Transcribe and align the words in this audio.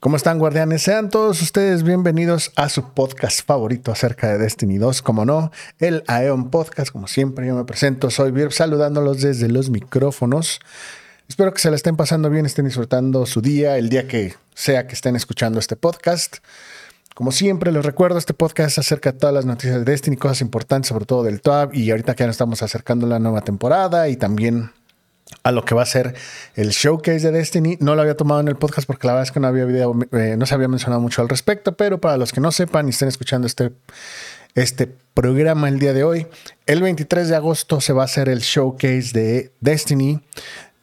¿Cómo 0.00 0.16
están, 0.16 0.38
guardianes? 0.38 0.82
Sean 0.82 1.10
todos 1.10 1.42
ustedes 1.42 1.82
bienvenidos 1.82 2.52
a 2.54 2.68
su 2.68 2.92
podcast 2.92 3.44
favorito 3.44 3.90
acerca 3.90 4.28
de 4.30 4.38
Destiny 4.38 4.78
2, 4.78 5.02
como 5.02 5.24
no, 5.24 5.50
el 5.80 6.04
Aeon 6.06 6.50
Podcast. 6.50 6.92
Como 6.92 7.08
siempre, 7.08 7.48
yo 7.48 7.56
me 7.56 7.64
presento, 7.64 8.08
soy 8.08 8.30
Virb, 8.30 8.52
saludándolos 8.52 9.20
desde 9.20 9.48
los 9.48 9.70
micrófonos. 9.70 10.60
Espero 11.28 11.52
que 11.52 11.58
se 11.58 11.68
la 11.70 11.74
estén 11.74 11.96
pasando 11.96 12.30
bien, 12.30 12.46
estén 12.46 12.66
disfrutando 12.66 13.26
su 13.26 13.40
día, 13.40 13.76
el 13.76 13.88
día 13.88 14.06
que 14.06 14.36
sea 14.54 14.86
que 14.86 14.94
estén 14.94 15.16
escuchando 15.16 15.58
este 15.58 15.74
podcast. 15.74 16.36
Como 17.16 17.32
siempre, 17.32 17.72
les 17.72 17.84
recuerdo, 17.84 18.18
este 18.18 18.34
podcast 18.34 18.78
acerca 18.78 19.10
de 19.10 19.18
todas 19.18 19.34
las 19.34 19.46
noticias 19.46 19.84
de 19.84 19.84
Destiny, 19.84 20.16
cosas 20.16 20.42
importantes, 20.42 20.90
sobre 20.90 21.06
todo 21.06 21.24
del 21.24 21.40
TAB, 21.40 21.74
y 21.74 21.90
ahorita 21.90 22.14
que 22.14 22.20
ya 22.20 22.28
nos 22.28 22.34
estamos 22.34 22.62
acercando 22.62 23.06
a 23.06 23.08
la 23.08 23.18
nueva 23.18 23.40
temporada 23.40 24.08
y 24.08 24.14
también 24.14 24.70
a 25.42 25.52
lo 25.52 25.64
que 25.64 25.74
va 25.74 25.82
a 25.82 25.86
ser 25.86 26.14
el 26.54 26.70
showcase 26.70 27.20
de 27.20 27.32
Destiny. 27.32 27.76
No 27.80 27.94
lo 27.94 28.02
había 28.02 28.16
tomado 28.16 28.40
en 28.40 28.48
el 28.48 28.56
podcast 28.56 28.86
porque 28.86 29.06
la 29.06 29.14
verdad 29.14 29.24
es 29.24 29.32
que 29.32 29.40
no 29.40 29.46
había 29.46 29.64
video, 29.64 29.94
eh, 30.12 30.36
no 30.38 30.46
se 30.46 30.54
había 30.54 30.68
mencionado 30.68 31.00
mucho 31.00 31.22
al 31.22 31.28
respecto, 31.28 31.76
pero 31.76 32.00
para 32.00 32.16
los 32.16 32.32
que 32.32 32.40
no 32.40 32.52
sepan 32.52 32.86
y 32.86 32.90
estén 32.90 33.08
escuchando 33.08 33.46
este, 33.46 33.72
este 34.54 34.88
programa 35.14 35.68
el 35.68 35.78
día 35.78 35.92
de 35.92 36.04
hoy, 36.04 36.26
el 36.66 36.82
23 36.82 37.28
de 37.28 37.36
agosto 37.36 37.80
se 37.80 37.92
va 37.92 38.02
a 38.02 38.04
hacer 38.06 38.28
el 38.28 38.40
showcase 38.40 39.10
de 39.12 39.52
Destiny 39.60 40.20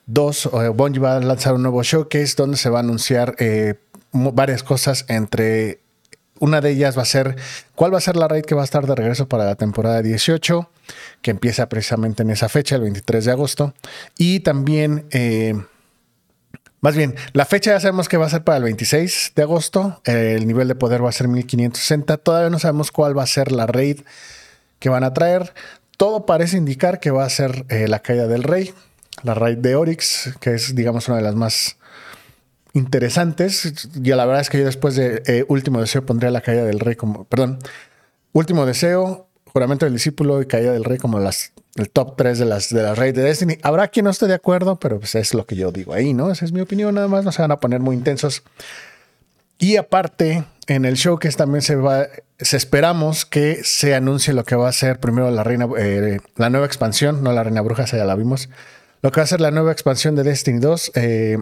2. 0.08 0.46
Eh, 0.46 0.50
va 0.70 1.18
a 1.18 1.20
lanzar 1.20 1.54
un 1.54 1.64
nuevo 1.64 1.84
showcase 1.84 2.36
donde 2.38 2.58
se 2.58 2.70
va 2.70 2.80
a 2.80 2.82
anunciar 2.82 3.36
eh, 3.40 3.76
varias 4.12 4.64
cosas 4.64 5.06
entre 5.08 5.80
una 6.40 6.62
de 6.62 6.72
ellas 6.72 6.98
va 6.98 7.04
a 7.04 7.06
ser 7.06 7.36
cuál 7.76 7.94
va 7.94 7.98
a 7.98 8.02
ser 8.02 8.16
la 8.16 8.28
raid 8.28 8.44
que 8.44 8.56
va 8.56 8.62
a 8.62 8.66
estar 8.66 8.86
de 8.86 8.96
regreso 8.96 9.28
para 9.28 9.46
la 9.46 9.56
temporada 9.56 10.02
18, 10.02 10.70
que 11.22 11.32
empieza 11.32 11.70
precisamente 11.70 12.24
en 12.24 12.30
esa 12.30 12.50
fecha, 12.50 12.76
el 12.76 12.82
23 12.82 13.26
de 13.26 13.32
agosto. 13.32 13.74
Y 14.18 14.42
también, 14.42 15.06
eh, 15.12 15.56
más 16.82 16.96
bien, 16.96 17.16
la 17.34 17.46
fecha 17.46 17.72
ya 17.72 17.80
sabemos 17.80 18.10
que 18.10 18.18
va 18.18 18.26
a 18.26 18.30
ser 18.30 18.44
para 18.44 18.58
el 18.58 18.64
26 18.64 19.34
de 19.36 19.44
agosto. 19.44 20.02
el 20.06 20.46
nivel 20.46 20.68
de 20.68 20.76
poder 20.76 21.04
va 21.04 21.10
a 21.10 21.14
ser 21.14 21.28
1560. 21.28 22.18
Todavía 22.18 22.50
no 22.50 22.60
sabemos 22.60 22.92
cuál 22.92 23.18
va 23.18 23.24
a 23.24 23.28
ser 23.28 23.52
la 23.52 23.66
raid 23.66 24.02
que 24.80 24.90
van 24.90 25.04
a 25.04 25.14
traer. 25.14 25.54
Todo 25.98 26.26
parece 26.26 26.58
indicar 26.58 27.00
que 27.00 27.12
va 27.12 27.24
a 27.24 27.30
ser 27.30 27.66
eh, 27.70 27.88
la 27.88 28.00
caída 28.00 28.28
del 28.28 28.44
rey, 28.44 28.74
la 29.24 29.34
raid 29.34 29.58
de 29.60 29.76
Oryx, 29.76 30.36
que 30.42 30.54
es, 30.54 30.76
digamos, 30.76 31.08
una 31.08 31.18
de 31.18 31.24
las 31.24 31.36
más 31.36 31.78
interesantes. 32.76 33.90
Y 33.96 34.10
la 34.10 34.26
verdad 34.26 34.42
es 34.42 34.50
que 34.52 34.60
yo 34.60 34.66
después 34.66 34.96
de 34.96 35.24
eh, 35.26 35.46
Último 35.48 35.80
Deseo 35.82 36.06
pondría 36.06 36.30
la 36.30 36.42
caída 36.42 36.64
del 36.64 36.80
rey 36.80 36.96
como, 36.96 37.24
perdón, 37.24 37.58
Último 38.34 38.66
Deseo, 38.66 39.28
Juramento 39.46 39.86
del 39.86 39.94
Discípulo 39.94 40.42
y 40.42 40.46
Caída 40.46 40.74
del 40.74 40.84
Rey 40.84 40.98
como 40.98 41.18
las, 41.18 41.54
el 41.76 41.90
top 41.90 42.18
3 42.18 42.38
de 42.38 42.46
las 42.46 42.70
de 42.70 42.84
la 42.84 42.94
Rey 42.94 43.14
de 43.14 43.24
Destiny. 43.24 43.58
Habrá 43.64 43.88
quien 43.88 44.04
no 44.04 44.10
esté 44.10 44.28
de 44.28 44.34
acuerdo, 44.34 44.78
pero 44.78 45.00
pues 45.00 45.16
es 45.16 45.34
lo 45.34 45.46
que 45.46 45.56
yo 45.56 45.72
digo 45.72 45.94
ahí, 45.94 46.14
¿no? 46.14 46.30
Esa 46.30 46.44
es 46.44 46.52
mi 46.52 46.60
opinión, 46.60 46.94
nada 46.94 47.08
más 47.08 47.24
no 47.24 47.32
se 47.32 47.42
van 47.42 47.52
a 47.52 47.62
poner 47.62 47.80
muy 47.80 47.96
intensos. 47.96 48.44
Y 49.58 49.78
aparte, 49.78 50.44
en 50.68 50.84
el 50.84 50.98
show 50.98 51.18
que 51.18 51.30
también 51.30 51.62
se 51.62 51.78
va, 51.78 52.08
se 52.38 52.58
esperamos 52.58 53.26
que 53.26 53.64
se 53.64 53.96
anuncie 53.96 54.34
lo 54.34 54.44
que 54.44 54.58
va 54.58 54.68
a 54.68 54.74
ser 54.74 55.00
primero 55.00 55.32
la 55.32 55.46
reina, 55.46 55.70
eh, 55.78 56.20
la 56.36 56.50
nueva 56.50 56.66
expansión, 56.66 57.24
no 57.24 57.32
la 57.32 57.44
reina 57.44 57.62
bruja, 57.62 57.86
ya 57.86 58.04
la 58.04 58.16
vimos. 58.16 58.50
Lo 59.02 59.14
que 59.14 59.22
va 59.22 59.24
a 59.24 59.28
ser 59.28 59.40
la 59.40 59.52
nueva 59.52 59.72
expansión 59.72 60.16
de 60.16 60.24
Destiny 60.24 60.60
2. 60.60 60.92
Eh, 60.96 61.38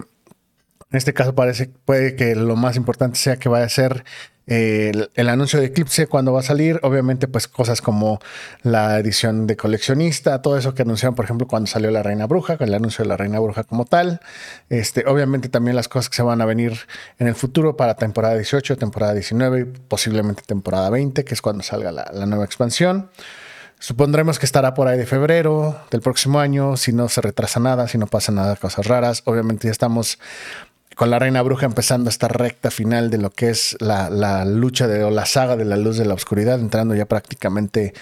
en 0.94 0.98
este 0.98 1.12
caso 1.12 1.34
parece 1.34 1.72
puede 1.84 2.14
que 2.14 2.36
lo 2.36 2.54
más 2.54 2.76
importante 2.76 3.18
sea 3.18 3.36
que 3.36 3.48
vaya 3.48 3.66
a 3.66 3.68
ser 3.68 4.04
eh, 4.46 4.92
el, 5.14 5.28
anuncio 5.28 5.58
de 5.58 5.66
Eclipse 5.66 6.06
cuando 6.06 6.32
va 6.32 6.38
a 6.38 6.44
salir. 6.44 6.78
Obviamente, 6.84 7.26
pues 7.26 7.48
cosas 7.48 7.82
como 7.82 8.20
la 8.62 8.96
edición 9.00 9.48
de 9.48 9.56
coleccionista, 9.56 10.40
todo 10.40 10.56
eso 10.56 10.72
que 10.72 10.82
anunciaron, 10.82 11.16
por 11.16 11.24
ejemplo, 11.24 11.48
cuando 11.48 11.66
salió 11.66 11.90
la 11.90 12.04
Reina 12.04 12.28
Bruja, 12.28 12.56
con 12.56 12.68
el 12.68 12.74
anuncio 12.74 13.02
de 13.02 13.08
la 13.08 13.16
Reina 13.16 13.40
Bruja 13.40 13.64
como 13.64 13.86
tal. 13.86 14.20
Este, 14.68 15.04
obviamente 15.08 15.48
también 15.48 15.74
las 15.74 15.88
cosas 15.88 16.08
que 16.10 16.14
se 16.14 16.22
van 16.22 16.40
a 16.40 16.44
venir 16.44 16.78
en 17.18 17.26
el 17.26 17.34
futuro 17.34 17.76
para 17.76 17.96
temporada 17.96 18.36
18, 18.36 18.76
temporada 18.76 19.14
19 19.14 19.60
y 19.60 19.64
posiblemente 19.64 20.44
temporada 20.46 20.90
20, 20.90 21.24
que 21.24 21.34
es 21.34 21.42
cuando 21.42 21.64
salga 21.64 21.90
la, 21.90 22.08
la 22.14 22.26
nueva 22.26 22.44
expansión. 22.44 23.10
Supondremos 23.84 24.38
que 24.38 24.46
estará 24.46 24.72
por 24.72 24.88
ahí 24.88 24.96
de 24.96 25.04
febrero 25.04 25.78
del 25.90 26.00
próximo 26.00 26.40
año, 26.40 26.76
si 26.78 26.92
no 26.94 27.10
se 27.10 27.20
retrasa 27.20 27.60
nada, 27.60 27.86
si 27.86 27.98
no 27.98 28.06
pasa 28.06 28.32
nada, 28.32 28.56
cosas 28.56 28.86
raras. 28.86 29.20
Obviamente 29.26 29.68
ya 29.68 29.72
estamos 29.72 30.18
con 30.94 31.10
la 31.10 31.18
Reina 31.18 31.42
Bruja 31.42 31.66
empezando 31.66 32.10
esta 32.10 32.28
recta 32.28 32.70
final 32.70 33.10
de 33.10 33.18
lo 33.18 33.30
que 33.30 33.50
es 33.50 33.76
la, 33.80 34.44
lucha 34.44 34.86
de, 34.86 35.02
o 35.04 35.10
la 35.10 35.26
saga 35.26 35.56
de 35.56 35.64
la 35.64 35.76
luz 35.76 35.96
de 35.96 36.04
la 36.04 36.14
oscuridad, 36.14 36.60
entrando 36.60 36.94
ya 36.94 37.06
prácticamente 37.06 37.94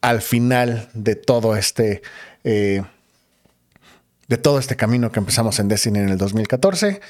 al 0.00 0.22
final 0.22 0.88
de 0.94 1.16
todo 1.16 1.56
este. 1.56 2.02
Eh, 2.44 2.82
de 4.28 4.38
todo 4.38 4.58
este 4.58 4.74
camino 4.74 5.12
que 5.12 5.20
empezamos 5.20 5.60
en 5.60 5.68
Destiny 5.68 6.00
en 6.00 6.08
el 6.08 6.18
2014. 6.18 7.00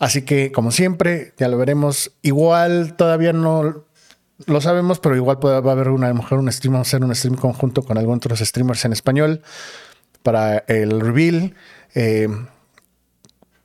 Así 0.00 0.22
que, 0.22 0.52
como 0.52 0.70
siempre, 0.70 1.32
ya 1.38 1.48
lo 1.48 1.56
veremos. 1.56 2.12
Igual 2.20 2.94
todavía 2.94 3.32
no 3.32 3.86
lo 4.46 4.60
sabemos, 4.60 5.00
pero 5.00 5.16
igual 5.16 5.38
puede, 5.38 5.60
va 5.60 5.70
a 5.70 5.72
haber 5.72 5.88
una, 5.88 6.06
a 6.06 6.10
lo 6.10 6.16
mejor 6.16 6.38
un 6.38 6.52
stream, 6.52 6.74
vamos 6.74 6.88
a 6.88 6.90
hacer 6.90 7.04
un 7.04 7.14
stream 7.14 7.36
conjunto 7.36 7.82
con 7.82 7.98
algunos 7.98 8.18
otros 8.18 8.40
streamers 8.40 8.84
en 8.84 8.92
español 8.92 9.42
para 10.22 10.58
el 10.68 11.00
reveal. 11.00 11.54
Eh, 11.94 12.28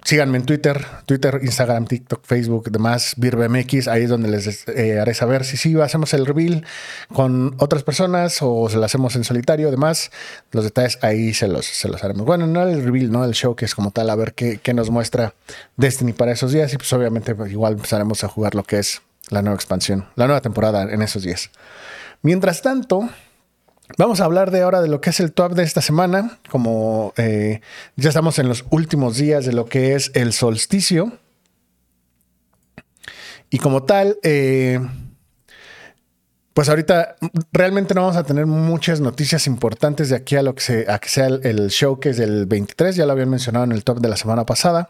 síganme 0.03 0.37
en 0.37 0.45
Twitter, 0.45 0.85
Twitter, 1.05 1.39
Instagram, 1.41 1.85
TikTok, 1.85 2.23
Facebook, 2.25 2.71
demás, 2.71 3.13
VirBMX, 3.17 3.87
ahí 3.87 4.03
es 4.03 4.09
donde 4.09 4.29
les 4.29 4.67
eh, 4.67 4.99
haré 4.99 5.13
saber 5.13 5.45
si 5.45 5.57
sí 5.57 5.79
hacemos 5.79 6.13
el 6.13 6.25
reveal 6.25 6.65
con 7.13 7.55
otras 7.59 7.83
personas 7.83 8.37
o 8.41 8.69
se 8.69 8.77
lo 8.77 8.85
hacemos 8.85 9.15
en 9.15 9.23
solitario, 9.23 9.71
demás, 9.71 10.11
los 10.51 10.63
detalles 10.63 10.99
ahí 11.01 11.33
se 11.33 11.47
los, 11.47 11.65
se 11.65 11.87
los 11.87 12.03
haremos. 12.03 12.25
Bueno, 12.25 12.47
no 12.47 12.63
el 12.63 12.83
reveal, 12.83 13.11
no 13.11 13.23
el 13.23 13.33
show 13.33 13.55
que 13.55 13.65
es 13.65 13.75
como 13.75 13.91
tal, 13.91 14.09
a 14.09 14.15
ver 14.15 14.33
qué, 14.33 14.59
qué 14.61 14.73
nos 14.73 14.89
muestra 14.89 15.33
Destiny 15.77 16.13
para 16.13 16.31
esos 16.31 16.51
días 16.51 16.73
y 16.73 16.77
pues 16.77 16.91
obviamente 16.93 17.35
pues, 17.35 17.51
igual 17.51 17.73
empezaremos 17.73 18.23
a 18.23 18.27
jugar 18.27 18.55
lo 18.55 18.63
que 18.63 18.79
es 18.79 19.01
la 19.29 19.41
nueva 19.41 19.55
expansión, 19.55 20.05
la 20.15 20.25
nueva 20.25 20.41
temporada 20.41 20.83
en 20.83 21.01
esos 21.01 21.23
días. 21.23 21.49
Mientras 22.21 22.61
tanto, 22.61 23.09
Vamos 23.97 24.21
a 24.21 24.25
hablar 24.25 24.49
de 24.49 24.61
ahora 24.61 24.81
de 24.81 24.87
lo 24.87 25.01
que 25.01 25.11
es 25.11 25.19
el 25.19 25.33
top 25.33 25.53
de 25.53 25.63
esta 25.63 25.81
semana, 25.81 26.39
como 26.49 27.13
eh, 27.15 27.61
ya 27.95 28.09
estamos 28.09 28.39
en 28.39 28.47
los 28.47 28.65
últimos 28.71 29.17
días 29.17 29.45
de 29.45 29.53
lo 29.53 29.65
que 29.65 29.93
es 29.93 30.11
el 30.15 30.33
solsticio. 30.33 31.19
Y 33.51 33.59
como 33.59 33.83
tal, 33.83 34.17
eh, 34.23 34.79
pues 36.55 36.69
ahorita 36.69 37.17
realmente 37.51 37.93
no 37.93 38.01
vamos 38.01 38.17
a 38.17 38.23
tener 38.23 38.47
muchas 38.47 38.99
noticias 38.99 39.45
importantes 39.45 40.09
de 40.09 40.15
aquí 40.15 40.37
a 40.37 40.41
lo 40.41 40.55
que, 40.55 40.61
se, 40.61 40.91
a 40.91 40.97
que 40.97 41.09
sea 41.09 41.27
el, 41.27 41.45
el 41.45 41.69
show 41.69 41.99
que 41.99 42.09
es 42.09 42.17
del 42.17 42.47
23, 42.47 42.95
ya 42.95 43.05
lo 43.05 43.11
habían 43.11 43.29
mencionado 43.29 43.65
en 43.65 43.73
el 43.73 43.83
top 43.83 43.99
de 43.99 44.09
la 44.09 44.17
semana 44.17 44.43
pasada. 44.43 44.89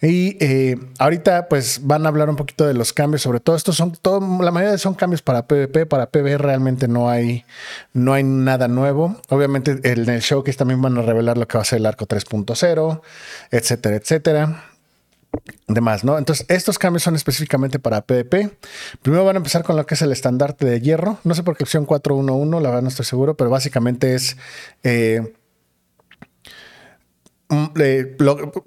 Y 0.00 0.36
eh, 0.40 0.78
ahorita 0.98 1.48
pues 1.48 1.80
van 1.82 2.06
a 2.06 2.08
hablar 2.08 2.30
un 2.30 2.36
poquito 2.36 2.66
de 2.66 2.74
los 2.74 2.92
cambios, 2.92 3.22
sobre 3.22 3.40
todo 3.40 3.56
estos 3.56 3.76
son, 3.76 3.92
todo, 3.92 4.20
la 4.42 4.52
mayoría 4.52 4.78
son 4.78 4.94
cambios 4.94 5.22
para 5.22 5.46
PvP, 5.46 5.86
para 5.86 6.10
PvE 6.10 6.38
realmente 6.38 6.86
no 6.86 7.10
hay, 7.10 7.44
no 7.92 8.12
hay 8.12 8.22
nada 8.22 8.68
nuevo. 8.68 9.20
Obviamente 9.28 9.80
en 9.82 10.08
el 10.08 10.20
showcase 10.20 10.56
también 10.56 10.80
van 10.80 10.96
a 10.98 11.02
revelar 11.02 11.36
lo 11.36 11.48
que 11.48 11.58
va 11.58 11.62
a 11.62 11.64
ser 11.64 11.78
el 11.78 11.86
arco 11.86 12.06
3.0, 12.06 13.00
etcétera, 13.50 13.96
etcétera. 13.96 14.64
Demás, 15.66 16.04
¿no? 16.04 16.16
Entonces, 16.16 16.46
estos 16.48 16.78
cambios 16.78 17.02
son 17.02 17.14
específicamente 17.14 17.78
para 17.78 18.00
PvP. 18.00 18.50
Primero 19.02 19.24
van 19.24 19.36
a 19.36 19.38
empezar 19.38 19.62
con 19.62 19.76
lo 19.76 19.84
que 19.84 19.94
es 19.94 20.02
el 20.02 20.10
estandarte 20.10 20.64
de 20.64 20.80
hierro. 20.80 21.18
No 21.24 21.34
sé 21.34 21.42
por 21.42 21.56
qué 21.56 21.64
opción 21.64 21.84
411, 21.84 22.62
la 22.62 22.70
verdad 22.70 22.82
no 22.82 22.88
estoy 22.88 23.04
seguro, 23.04 23.36
pero 23.36 23.50
básicamente 23.50 24.14
es 24.14 24.36
eh, 24.84 25.34
un 27.50 27.72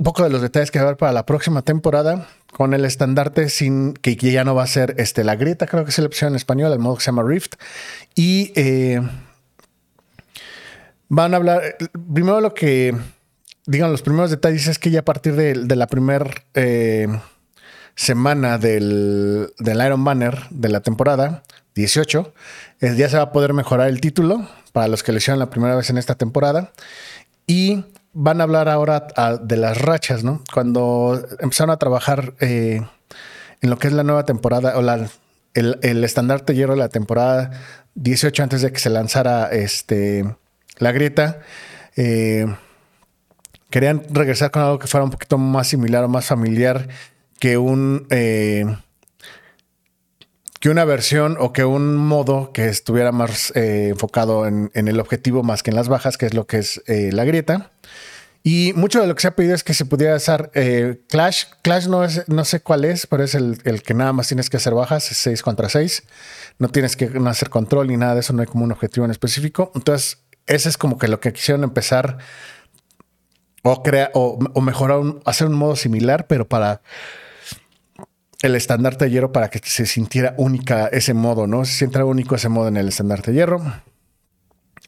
poco 0.03 0.23
de 0.23 0.29
los 0.29 0.41
detalles 0.41 0.71
que 0.71 0.79
va 0.79 0.85
a 0.85 0.87
haber 0.89 0.97
para 0.97 1.11
la 1.11 1.25
próxima 1.25 1.61
temporada 1.61 2.27
con 2.51 2.73
el 2.73 2.85
estandarte 2.85 3.49
sin 3.49 3.93
que 3.93 4.15
ya 4.15 4.43
no 4.43 4.55
va 4.55 4.63
a 4.63 4.67
ser 4.67 4.95
este, 4.97 5.23
la 5.23 5.35
grieta, 5.35 5.67
creo 5.67 5.83
que 5.83 5.91
es 5.91 5.99
la 5.99 6.05
opción 6.05 6.31
en 6.31 6.35
español, 6.35 6.71
el 6.73 6.79
modo 6.79 6.95
que 6.95 7.01
se 7.01 7.07
llama 7.07 7.23
Rift. 7.23 7.55
Y 8.15 8.51
eh, 8.55 9.01
van 11.09 11.33
a 11.33 11.37
hablar, 11.37 11.61
primero 12.13 12.41
lo 12.41 12.53
que, 12.53 12.95
digan 13.65 13.91
los 13.91 14.01
primeros 14.01 14.31
detalles 14.31 14.67
es 14.67 14.79
que 14.79 14.91
ya 14.91 15.01
a 15.01 15.05
partir 15.05 15.35
de, 15.35 15.75
la 15.75 15.87
primera 15.87 16.29
eh, 16.53 17.07
semana 17.95 18.57
del, 18.57 19.53
del, 19.59 19.85
Iron 19.85 20.03
Banner 20.03 20.39
de 20.49 20.69
la 20.69 20.81
temporada 20.81 21.43
18, 21.75 22.33
eh, 22.81 22.95
ya 22.97 23.09
se 23.09 23.17
va 23.17 23.23
a 23.23 23.31
poder 23.31 23.53
mejorar 23.53 23.89
el 23.89 24.01
título 24.01 24.47
para 24.73 24.87
los 24.87 25.03
que 25.03 25.11
lo 25.11 25.19
hicieron 25.19 25.39
la 25.39 25.49
primera 25.49 25.75
vez 25.75 25.89
en 25.89 25.97
esta 25.97 26.15
temporada. 26.15 26.71
Y 27.47 27.83
van 28.13 28.41
a 28.41 28.43
hablar 28.43 28.69
ahora 28.69 29.07
de 29.41 29.57
las 29.57 29.77
rachas, 29.79 30.23
¿no? 30.23 30.43
Cuando 30.53 31.21
empezaron 31.39 31.71
a 31.71 31.77
trabajar 31.77 32.33
eh, 32.39 32.81
en 33.61 33.69
lo 33.69 33.77
que 33.77 33.87
es 33.87 33.93
la 33.93 34.03
nueva 34.03 34.25
temporada 34.25 34.77
o 34.77 34.81
el, 35.53 35.79
el 35.81 36.03
estandarte 36.03 36.55
hierro 36.55 36.73
de 36.73 36.79
la 36.79 36.89
temporada 36.89 37.51
18 37.95 38.43
antes 38.43 38.61
de 38.61 38.71
que 38.71 38.79
se 38.79 38.89
lanzara 38.89 39.47
este, 39.51 40.35
la 40.77 40.91
grieta, 40.91 41.39
eh, 41.95 42.45
querían 43.69 44.03
regresar 44.09 44.51
con 44.51 44.63
algo 44.63 44.79
que 44.79 44.87
fuera 44.87 45.03
un 45.03 45.11
poquito 45.11 45.37
más 45.37 45.67
similar 45.67 46.03
o 46.03 46.09
más 46.09 46.25
familiar 46.25 46.87
que 47.39 47.57
un... 47.57 48.07
Eh, 48.09 48.65
que 50.61 50.69
una 50.69 50.85
versión 50.85 51.35
o 51.39 51.51
que 51.51 51.65
un 51.65 51.97
modo 51.97 52.53
que 52.53 52.69
estuviera 52.69 53.11
más 53.11 53.51
enfocado 53.55 54.47
en, 54.47 54.71
el 54.73 54.99
objetivo 54.99 55.43
más 55.43 55.63
que 55.63 55.71
en 55.71 55.75
las 55.75 55.89
bajas, 55.89 56.17
que 56.17 56.27
es 56.27 56.33
lo 56.33 56.47
que 56.47 56.59
es 56.59 56.81
la 56.87 57.25
grieta. 57.25 57.71
Y 58.43 58.73
mucho 58.75 59.01
de 59.01 59.07
lo 59.07 59.13
que 59.13 59.21
se 59.21 59.27
ha 59.27 59.35
pedido 59.35 59.53
es 59.53 59.63
que 59.63 59.75
se 59.75 59.85
pudiera 59.85 60.15
usar 60.15 60.49
eh, 60.55 60.99
Clash. 61.09 61.45
Clash 61.61 61.87
no, 61.87 62.03
es, 62.03 62.27
no 62.27 62.43
sé 62.43 62.61
cuál 62.61 62.85
es, 62.85 63.05
pero 63.05 63.23
es 63.23 63.35
el, 63.35 63.59
que 63.83 63.93
nada 63.93 64.13
más 64.13 64.27
tienes 64.27 64.49
que 64.49 64.57
hacer 64.57 64.73
bajas, 64.73 65.11
es 65.11 65.17
6 65.17 65.43
contra 65.43 65.69
6. 65.69 66.03
No 66.57 66.69
tienes 66.69 66.95
que 66.95 67.11
hacer 67.27 67.49
control 67.49 67.87
ni 67.87 67.97
nada 67.97 68.15
de 68.15 68.21
eso, 68.21 68.33
no 68.33 68.41
hay 68.41 68.47
como 68.47 68.63
un 68.63 68.71
objetivo 68.71 69.05
en 69.05 69.11
específico. 69.11 69.71
Entonces, 69.75 70.23
ese 70.47 70.69
es 70.69 70.77
como 70.77 70.97
que 70.97 71.07
lo 71.07 71.19
que 71.19 71.33
quisieron 71.33 71.63
empezar 71.63 72.17
o, 73.61 73.83
crea, 73.83 74.09
o, 74.15 74.39
mejorar, 74.61 75.01
hacer 75.25 75.45
un 75.45 75.53
modo 75.53 75.75
similar, 75.75 76.25
pero 76.25 76.47
para 76.47 76.81
el 78.41 78.55
estandarte 78.55 79.05
de 79.05 79.11
hierro 79.11 79.31
para 79.31 79.49
que 79.49 79.59
se 79.63 79.85
sintiera 79.85 80.33
única 80.37 80.87
ese 80.87 81.13
modo, 81.13 81.47
¿no? 81.47 81.65
Se 81.65 81.73
sienta 81.73 82.03
único 82.05 82.35
ese 82.35 82.49
modo 82.49 82.67
en 82.67 82.77
el 82.77 82.87
estandarte 82.87 83.31
de 83.31 83.37
hierro. 83.37 83.61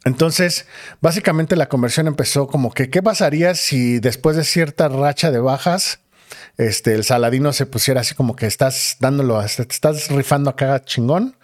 Entonces, 0.06 0.68
básicamente 1.02 1.56
la 1.56 1.70
conversión 1.70 2.08
empezó 2.08 2.48
como 2.48 2.74
que, 2.74 2.90
¿qué 2.90 3.02
pasaría 3.02 3.56
si 3.56 4.00
después 4.00 4.36
de 4.36 4.44
cierta 4.44 4.90
racha 4.90 5.32
de 5.32 5.40
bajas, 5.40 6.00
este, 6.58 6.94
el 6.94 7.04
saladino 7.04 7.54
se 7.54 7.66
pusiera 7.66 8.02
así 8.02 8.16
como 8.16 8.36
que 8.36 8.46
estás 8.46 8.98
dándolo, 9.00 9.42
estás 9.42 10.10
rifando 10.10 10.50
acá 10.50 10.84
chingón? 10.84 11.36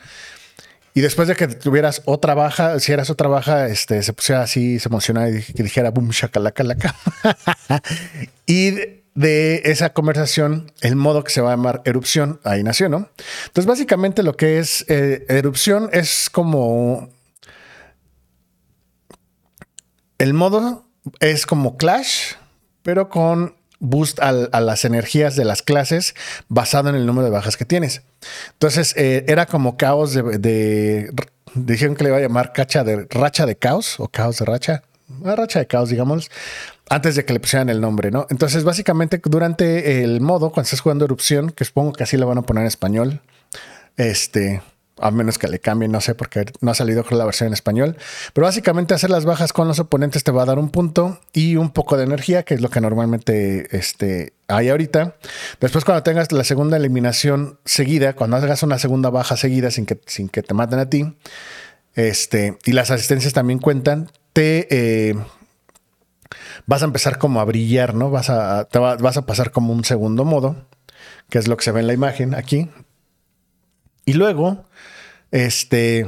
Y 0.93 1.01
después 1.01 1.27
de 1.27 1.35
que 1.35 1.47
tuvieras 1.47 2.01
otra 2.05 2.33
baja, 2.33 2.79
si 2.79 2.91
eras 2.91 3.09
otra 3.09 3.29
baja, 3.29 3.67
este, 3.67 4.03
se 4.03 4.11
pusiera 4.11 4.41
así, 4.41 4.79
se 4.79 4.89
emocionara 4.89 5.29
y 5.29 5.41
dijera 5.63 5.91
boom, 5.91 6.09
shakalaka, 6.09 6.63
y 8.47 8.99
de 9.19 9.63
esa 9.65 9.91
conversación, 9.91 10.71
el 10.79 10.95
modo 10.95 11.25
que 11.25 11.31
se 11.31 11.41
va 11.41 11.49
a 11.49 11.57
llamar 11.57 11.81
erupción, 11.83 12.39
ahí 12.45 12.63
nació, 12.63 12.87
¿no? 12.87 13.09
Entonces, 13.47 13.65
básicamente 13.65 14.23
lo 14.23 14.37
que 14.37 14.59
es 14.59 14.85
eh, 14.87 15.25
erupción 15.27 15.89
es 15.91 16.29
como 16.29 17.09
el 20.19 20.33
modo 20.33 20.85
es 21.19 21.45
como 21.45 21.75
Clash, 21.75 22.35
pero 22.81 23.09
con 23.09 23.57
boost 23.79 24.19
a 24.21 24.31
las 24.31 24.85
energías 24.85 25.35
de 25.35 25.43
las 25.43 25.63
clases 25.63 26.15
basado 26.47 26.87
en 26.87 26.95
el 26.95 27.05
número 27.05 27.25
de 27.25 27.31
bajas 27.31 27.57
que 27.57 27.65
tienes. 27.65 28.03
Entonces 28.53 28.95
eh, 28.95 29.25
era 29.27 29.47
como 29.47 29.75
caos 29.75 30.13
de, 30.13 31.13
Dijeron 31.55 31.95
que 31.95 32.03
le 32.03 32.09
iba 32.11 32.19
a 32.19 32.21
llamar 32.21 32.53
cacha 32.53 32.85
de 32.85 33.05
racha 33.09 33.45
de 33.45 33.57
caos 33.57 33.99
o 33.99 34.07
caos 34.07 34.39
de 34.39 34.45
racha. 34.45 34.83
Una 35.21 35.35
racha 35.35 35.59
de 35.59 35.67
caos, 35.67 35.89
digamos, 35.89 36.29
antes 36.89 37.15
de 37.15 37.23
que 37.23 37.33
le 37.33 37.39
pusieran 37.39 37.69
el 37.69 37.79
nombre, 37.79 38.11
¿no? 38.11 38.25
Entonces, 38.29 38.63
básicamente, 38.63 39.21
durante 39.23 40.03
el 40.03 40.21
modo, 40.21 40.49
cuando 40.49 40.65
estás 40.65 40.81
jugando 40.81 41.05
erupción, 41.05 41.51
que 41.51 41.63
supongo 41.63 41.93
que 41.93 42.03
así 42.03 42.17
lo 42.17 42.27
van 42.27 42.39
a 42.39 42.41
poner 42.41 42.61
en 42.61 42.67
español, 42.67 43.21
este, 43.95 44.61
a 44.97 45.11
menos 45.11 45.37
que 45.37 45.47
le 45.47 45.59
cambien, 45.59 45.91
no 45.91 46.01
sé, 46.01 46.15
porque 46.15 46.45
no 46.61 46.71
ha 46.71 46.73
salido 46.73 47.03
con 47.03 47.17
la 47.17 47.25
versión 47.25 47.47
en 47.47 47.53
español. 47.53 47.97
Pero 48.33 48.45
básicamente 48.45 48.93
hacer 48.93 49.09
las 49.09 49.25
bajas 49.25 49.53
con 49.53 49.67
los 49.67 49.79
oponentes 49.79 50.23
te 50.23 50.31
va 50.31 50.43
a 50.43 50.45
dar 50.45 50.59
un 50.59 50.69
punto 50.69 51.19
y 51.31 51.55
un 51.55 51.71
poco 51.71 51.95
de 51.97 52.03
energía, 52.03 52.43
que 52.43 52.55
es 52.55 52.61
lo 52.61 52.69
que 52.69 52.81
normalmente 52.81 53.67
este, 53.77 54.33
hay 54.47 54.69
ahorita. 54.69 55.15
Después, 55.59 55.85
cuando 55.85 56.03
tengas 56.03 56.31
la 56.31 56.43
segunda 56.43 56.77
eliminación 56.77 57.59
seguida, 57.65 58.13
cuando 58.13 58.37
hagas 58.37 58.63
una 58.63 58.79
segunda 58.79 59.09
baja 59.09 59.37
seguida 59.37 59.71
sin 59.71 59.85
que, 59.85 59.99
sin 60.05 60.27
que 60.29 60.41
te 60.41 60.53
maten 60.53 60.79
a 60.79 60.89
ti, 60.89 61.15
este, 61.95 62.57
y 62.65 62.71
las 62.71 62.91
asistencias 62.91 63.33
también 63.33 63.59
cuentan, 63.59 64.11
te 64.33 64.67
eh, 65.09 65.15
vas 66.65 66.81
a 66.81 66.85
empezar 66.85 67.17
como 67.17 67.39
a 67.39 67.45
brillar, 67.45 67.95
¿no? 67.95 68.09
Vas 68.11 68.29
a, 68.29 68.67
vas 68.71 69.17
a 69.17 69.25
pasar 69.25 69.51
como 69.51 69.73
un 69.73 69.83
segundo 69.83 70.25
modo, 70.25 70.67
que 71.29 71.37
es 71.37 71.47
lo 71.47 71.57
que 71.57 71.63
se 71.63 71.71
ve 71.71 71.81
en 71.81 71.87
la 71.87 71.93
imagen 71.93 72.35
aquí. 72.35 72.69
Y 74.05 74.13
luego, 74.13 74.65
este, 75.31 76.07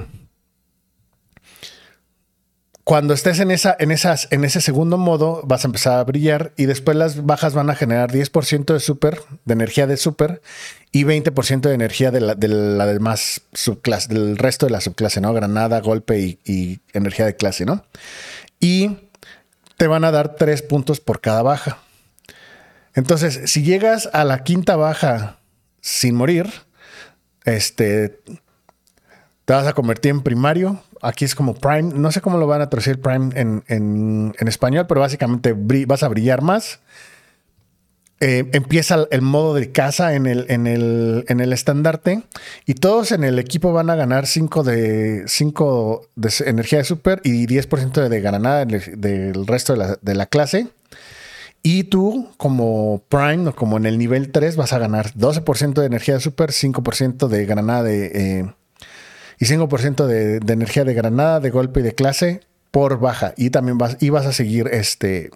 cuando 2.84 3.14
estés 3.14 3.40
en, 3.40 3.52
esa, 3.52 3.76
en, 3.80 3.92
esas, 3.92 4.28
en 4.32 4.44
ese 4.44 4.60
segundo 4.60 4.98
modo, 4.98 5.42
vas 5.46 5.64
a 5.64 5.68
empezar 5.68 6.00
a 6.00 6.04
brillar 6.04 6.54
y 6.58 6.66
después 6.66 6.98
las 6.98 7.26
bajas 7.26 7.54
van 7.54 7.70
a 7.70 7.76
generar 7.76 8.12
10% 8.12 8.74
de 8.74 8.80
super, 8.80 9.22
de 9.46 9.54
energía 9.54 9.88
de 9.88 9.98
super 9.98 10.42
y 10.92 11.04
20% 11.04 11.62
de 11.62 11.74
energía 11.74 12.12
de 12.12 12.22
la, 12.22 12.36
de 12.36 12.48
la 12.48 12.86
demás 12.88 13.42
subclase, 13.54 14.14
del 14.14 14.38
resto 14.38 14.66
de 14.66 14.72
la 14.72 14.82
subclase, 14.82 15.22
¿no? 15.22 15.32
Granada, 15.34 15.80
golpe 15.80 16.20
y, 16.20 16.40
y 16.44 16.80
energía 16.94 17.26
de 17.26 17.36
clase, 17.36 17.66
¿no? 17.66 17.86
Y 18.60 18.98
te 19.82 19.88
van 19.88 20.04
a 20.04 20.12
dar 20.12 20.36
3 20.36 20.62
puntos 20.62 21.00
por 21.00 21.22
cada 21.22 21.42
baja. 21.42 21.80
Entonces, 22.94 23.50
si 23.50 23.64
llegas 23.64 24.08
a 24.14 24.24
la 24.26 24.44
quinta 24.44 24.76
baja 24.76 25.40
sin 25.80 26.14
morir, 26.14 26.48
este, 27.46 28.10
te 29.44 29.54
vas 29.54 29.66
a 29.66 29.74
convertir 29.74 30.12
en 30.12 30.22
primario. 30.22 30.84
Aquí 31.02 31.26
es 31.26 31.34
como 31.34 31.56
Prime. 31.56 31.96
No 31.96 32.12
sé 32.12 32.22
cómo 32.22 32.38
lo 32.38 32.46
van 32.46 32.62
a 32.62 32.70
traducir 32.70 33.02
Prime 33.02 33.32
en, 33.34 34.36
español, 34.38 34.86
pero 34.86 35.02
básicamente 35.02 35.56
vas 35.88 36.04
a 36.04 36.10
brillar 36.10 36.44
más. 36.44 36.80
Eh, 38.24 38.48
empieza 38.54 39.08
el 39.10 39.24
modo 39.24 39.56
de 39.56 39.72
casa 39.72 40.14
en 40.14 40.28
el, 40.28 40.46
en 40.50 40.68
el, 40.68 41.26
en 41.28 41.40
el 41.40 41.54
estandarte 41.54 42.22
y 42.68 42.76
todos 42.76 43.12
en 43.12 43.24
el 43.24 43.40
equipo 43.40 43.74
van 43.74 43.90
a 43.90 43.96
ganar 43.96 44.28
5 44.28 44.64
de, 44.64 45.26
energía 46.46 46.78
de 46.78 46.84
super 46.86 47.20
y 47.24 47.48
10% 47.48 48.10
de 48.10 48.22
granada 48.22 48.64
del 48.66 49.48
resto 49.48 49.74
de 49.74 49.80
la, 49.80 49.98
de 50.00 50.14
la 50.14 50.28
clase. 50.28 50.68
Y 51.64 51.86
tú, 51.86 52.30
como 52.38 53.02
Prime 53.10 53.50
o 53.50 53.56
como 53.56 53.78
en 53.78 53.88
el 53.88 53.98
nivel 53.98 54.32
3, 54.32 54.56
vas 54.56 54.74
a 54.74 54.78
ganar 54.78 55.14
12% 55.14 55.74
de 55.74 55.86
energía 55.88 56.14
de 56.14 56.20
super, 56.20 56.52
5% 56.52 57.28
de 57.28 57.46
granada 57.48 57.82
de, 57.82 58.06
eh, 58.14 58.54
y 59.40 59.46
5% 59.46 60.06
de, 60.06 60.40
de, 60.40 60.54
energía 60.54 60.84
de 60.84 60.94
granada, 60.94 61.40
de 61.40 61.50
golpe 61.50 61.80
y 61.80 61.84
de 61.84 61.96
clase 61.96 62.42
por 62.70 63.00
baja. 63.00 63.34
Y 63.36 63.50
también 63.50 63.80
vas, 63.80 63.98
y 64.00 64.12
vas 64.12 64.28
a 64.28 64.32
seguir 64.32 64.68
este, 64.68 65.32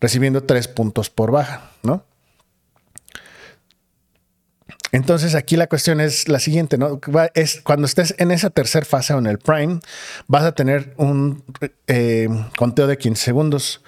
recibiendo 0.00 0.42
3 0.42 0.68
puntos 0.68 1.10
por 1.10 1.30
baja, 1.30 1.70
¿no? 1.82 2.04
Entonces 4.90 5.34
aquí 5.34 5.56
la 5.56 5.66
cuestión 5.66 6.00
es 6.00 6.28
la 6.28 6.38
siguiente, 6.38 6.78
¿no? 6.78 7.00
Es 7.34 7.60
cuando 7.60 7.86
estés 7.86 8.14
en 8.18 8.30
esa 8.30 8.50
tercera 8.50 8.86
fase 8.86 9.12
o 9.12 9.18
en 9.18 9.26
el 9.26 9.38
prime, 9.38 9.80
vas 10.28 10.44
a 10.44 10.52
tener 10.52 10.94
un 10.96 11.44
eh, 11.86 12.28
conteo 12.56 12.86
de 12.86 12.96
15 12.96 13.22
segundos. 13.22 13.82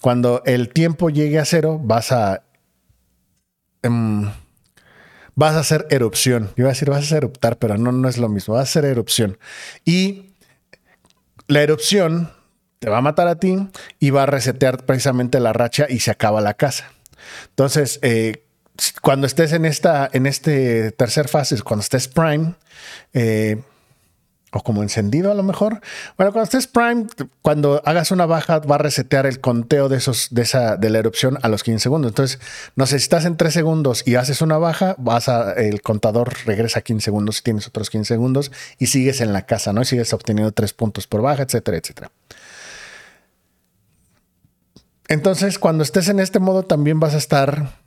Cuando 0.00 0.42
el 0.46 0.70
tiempo 0.70 1.10
llegue 1.10 1.38
a 1.38 1.44
cero, 1.44 1.78
vas 1.82 2.10
a 2.10 2.42
em, 3.82 4.30
vas 5.34 5.56
a 5.56 5.60
hacer 5.60 5.86
erupción. 5.90 6.50
Yo 6.56 6.62
iba 6.62 6.68
a 6.70 6.72
decir 6.72 6.88
vas 6.88 7.12
a 7.12 7.16
eruptar, 7.16 7.58
pero 7.58 7.76
no, 7.76 7.92
no 7.92 8.08
es 8.08 8.16
lo 8.16 8.28
mismo. 8.28 8.54
Vas 8.54 8.60
a 8.60 8.70
hacer 8.70 8.86
erupción. 8.86 9.38
Y 9.84 10.32
la 11.48 11.62
erupción 11.62 12.30
te 12.78 12.90
va 12.90 12.98
a 12.98 13.02
matar 13.02 13.28
a 13.28 13.36
ti 13.36 13.68
y 13.98 14.10
va 14.10 14.24
a 14.24 14.26
resetear 14.26 14.84
precisamente 14.84 15.40
la 15.40 15.52
racha 15.52 15.86
y 15.88 16.00
se 16.00 16.10
acaba 16.10 16.40
la 16.40 16.54
casa. 16.54 16.92
Entonces, 17.50 17.98
eh, 18.02 18.44
cuando 19.02 19.26
estés 19.26 19.52
en 19.52 19.64
esta, 19.64 20.08
en 20.12 20.26
este 20.26 20.92
tercer 20.92 21.28
fase, 21.28 21.60
cuando 21.62 21.82
estés 21.82 22.08
prime, 22.08 22.54
eh, 23.14 23.62
o 24.52 24.62
como 24.62 24.82
encendido 24.82 25.30
a 25.30 25.34
lo 25.34 25.42
mejor. 25.42 25.80
Bueno, 26.16 26.32
cuando 26.32 26.44
estés 26.44 26.66
prime, 26.66 27.06
cuando 27.42 27.82
hagas 27.84 28.10
una 28.10 28.26
baja, 28.26 28.60
va 28.60 28.76
a 28.76 28.78
resetear 28.78 29.26
el 29.26 29.40
conteo 29.40 29.88
de 29.88 29.98
esos, 29.98 30.28
de 30.30 30.42
esa, 30.42 30.76
de 30.76 30.90
la 30.90 30.98
erupción 30.98 31.38
a 31.42 31.48
los 31.48 31.62
15 31.62 31.82
segundos. 31.82 32.10
Entonces, 32.10 32.40
no 32.74 32.86
sé, 32.86 32.98
si 32.98 33.04
estás 33.04 33.24
en 33.24 33.36
3 33.36 33.52
segundos 33.52 34.02
y 34.06 34.14
haces 34.14 34.40
una 34.42 34.58
baja, 34.58 34.94
vas 34.98 35.28
a, 35.28 35.52
el 35.52 35.82
contador 35.82 36.32
regresa 36.46 36.80
a 36.80 36.82
15 36.82 37.04
segundos 37.04 37.42
tienes 37.42 37.66
otros 37.66 37.90
15 37.90 38.14
segundos 38.14 38.50
y 38.78 38.86
sigues 38.86 39.20
en 39.20 39.32
la 39.32 39.46
casa, 39.46 39.72
¿no? 39.72 39.82
Y 39.82 39.84
sigues 39.84 40.12
obteniendo 40.12 40.52
3 40.52 40.72
puntos 40.72 41.06
por 41.06 41.22
baja, 41.22 41.42
etcétera, 41.42 41.76
etcétera. 41.76 42.10
Entonces, 45.08 45.58
cuando 45.58 45.82
estés 45.82 46.08
en 46.08 46.20
este 46.20 46.40
modo, 46.40 46.64
también 46.64 47.00
vas 47.00 47.14
a 47.14 47.18
estar 47.18 47.80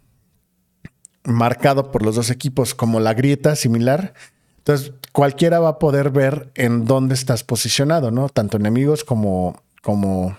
marcado 1.23 1.91
por 1.91 2.03
los 2.03 2.15
dos 2.15 2.29
equipos 2.29 2.73
como 2.73 2.99
la 2.99 3.13
grieta 3.13 3.55
similar. 3.55 4.13
Entonces, 4.59 4.93
cualquiera 5.11 5.59
va 5.59 5.69
a 5.69 5.79
poder 5.79 6.11
ver 6.11 6.51
en 6.55 6.85
dónde 6.85 7.15
estás 7.15 7.43
posicionado, 7.43 8.11
¿no? 8.11 8.29
Tanto 8.29 8.57
enemigos 8.57 9.03
como, 9.03 9.61
como 9.81 10.37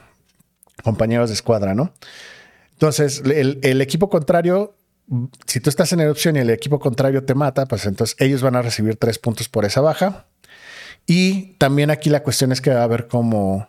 compañeros 0.82 1.30
de 1.30 1.34
escuadra, 1.34 1.74
¿no? 1.74 1.92
Entonces, 2.72 3.22
el, 3.24 3.80
equipo 3.82 4.08
contrario, 4.08 4.74
si 5.46 5.60
tú 5.60 5.68
estás 5.68 5.92
en 5.92 6.00
erupción 6.00 6.36
y 6.36 6.38
el 6.38 6.50
equipo 6.50 6.78
contrario 6.78 7.24
te 7.24 7.34
mata, 7.34 7.66
pues 7.66 7.84
entonces 7.84 8.16
ellos 8.18 8.40
van 8.40 8.56
a 8.56 8.62
recibir 8.62 8.96
tres 8.96 9.18
puntos 9.18 9.48
por 9.50 9.66
esa 9.66 9.82
baja. 9.82 10.26
Y 11.06 11.54
también 11.58 11.90
aquí 11.90 12.08
la 12.08 12.22
cuestión 12.22 12.52
es 12.52 12.60
que 12.60 12.72
va 12.72 12.80
a 12.80 12.84
haber 12.84 13.06
como... 13.06 13.68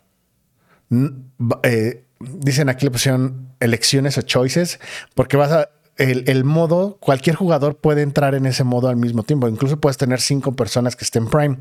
Eh, 1.64 2.06
dicen 2.40 2.70
aquí 2.70 2.86
la 2.86 2.92
pusieron 2.92 3.50
elecciones 3.60 4.18
o 4.18 4.22
choices, 4.22 4.80
porque 5.16 5.38
vas 5.38 5.52
a 5.52 5.70
el, 5.98 6.44
modo, 6.44 6.98
cualquier 7.00 7.36
jugador 7.36 7.78
puede 7.78 8.02
entrar 8.02 8.34
en 8.34 8.46
ese 8.46 8.64
modo 8.64 8.90
al 8.90 8.96
mismo 8.96 9.24
tiempo. 9.24 9.48
Incluso 9.48 9.80
puedes 9.80 9.98
tener 9.98 10.20
cinco 10.20 10.56
personas 10.56 10.96
que 10.96 11.06
estén 11.06 11.28
Prime. 11.28 11.58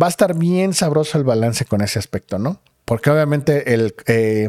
Va 0.00 0.06
a 0.06 0.10
estar 0.10 0.36
bien 0.36 0.74
sabroso 0.74 1.18
el 1.18 1.24
balance 1.24 1.64
con 1.64 1.80
ese 1.80 1.98
aspecto, 1.98 2.38
¿no? 2.38 2.60
Porque 2.84 3.10
obviamente 3.10 3.74
el, 3.74 3.94
eh, 4.06 4.48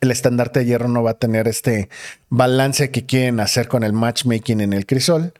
el 0.00 0.10
estandarte 0.10 0.60
de 0.60 0.66
hierro 0.66 0.88
no 0.88 1.02
va 1.02 1.12
a 1.12 1.18
tener 1.18 1.48
este 1.48 1.88
balance 2.28 2.90
que 2.90 3.04
quieren 3.04 3.40
hacer 3.40 3.68
con 3.68 3.84
el 3.84 3.92
matchmaking 3.92 4.60
en 4.60 4.72
el 4.72 4.86
crisol. 4.86 5.34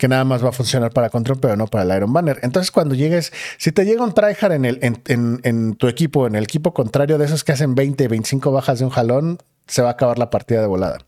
Que 0.00 0.08
nada 0.08 0.24
más 0.24 0.42
va 0.42 0.48
a 0.48 0.52
funcionar 0.52 0.92
para 0.92 1.10
control, 1.10 1.38
pero 1.38 1.56
no 1.56 1.66
para 1.66 1.84
el 1.84 1.94
Iron 1.94 2.12
Banner. 2.12 2.40
Entonces, 2.42 2.70
cuando 2.70 2.94
llegues, 2.94 3.32
si 3.58 3.70
te 3.70 3.84
llega 3.84 4.02
un 4.02 4.14
tryhard 4.14 4.52
en, 4.52 4.64
el, 4.64 4.78
en, 4.80 5.74
tu 5.74 5.88
equipo, 5.88 6.26
en 6.26 6.36
el 6.36 6.44
equipo 6.44 6.72
contrario 6.72 7.18
de 7.18 7.26
esos 7.26 7.44
que 7.44 7.52
hacen 7.52 7.74
20, 7.74 8.08
25 8.08 8.50
bajas 8.50 8.78
de 8.78 8.86
un 8.86 8.90
jalón, 8.90 9.38
se 9.66 9.82
va 9.82 9.88
a 9.88 9.92
acabar 9.92 10.18
la 10.18 10.30
partida 10.30 10.62
de 10.62 10.66
volada. 10.66 10.98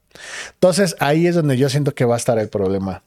Entonces, 0.52 0.94
ahí 1.00 1.26
es 1.26 1.34
donde 1.34 1.56
yo 1.56 1.70
siento 1.70 1.94
que 1.94 2.04
va 2.04 2.14
a 2.14 2.18
estar 2.18 2.38
el 2.38 2.50
problema. 2.50 3.02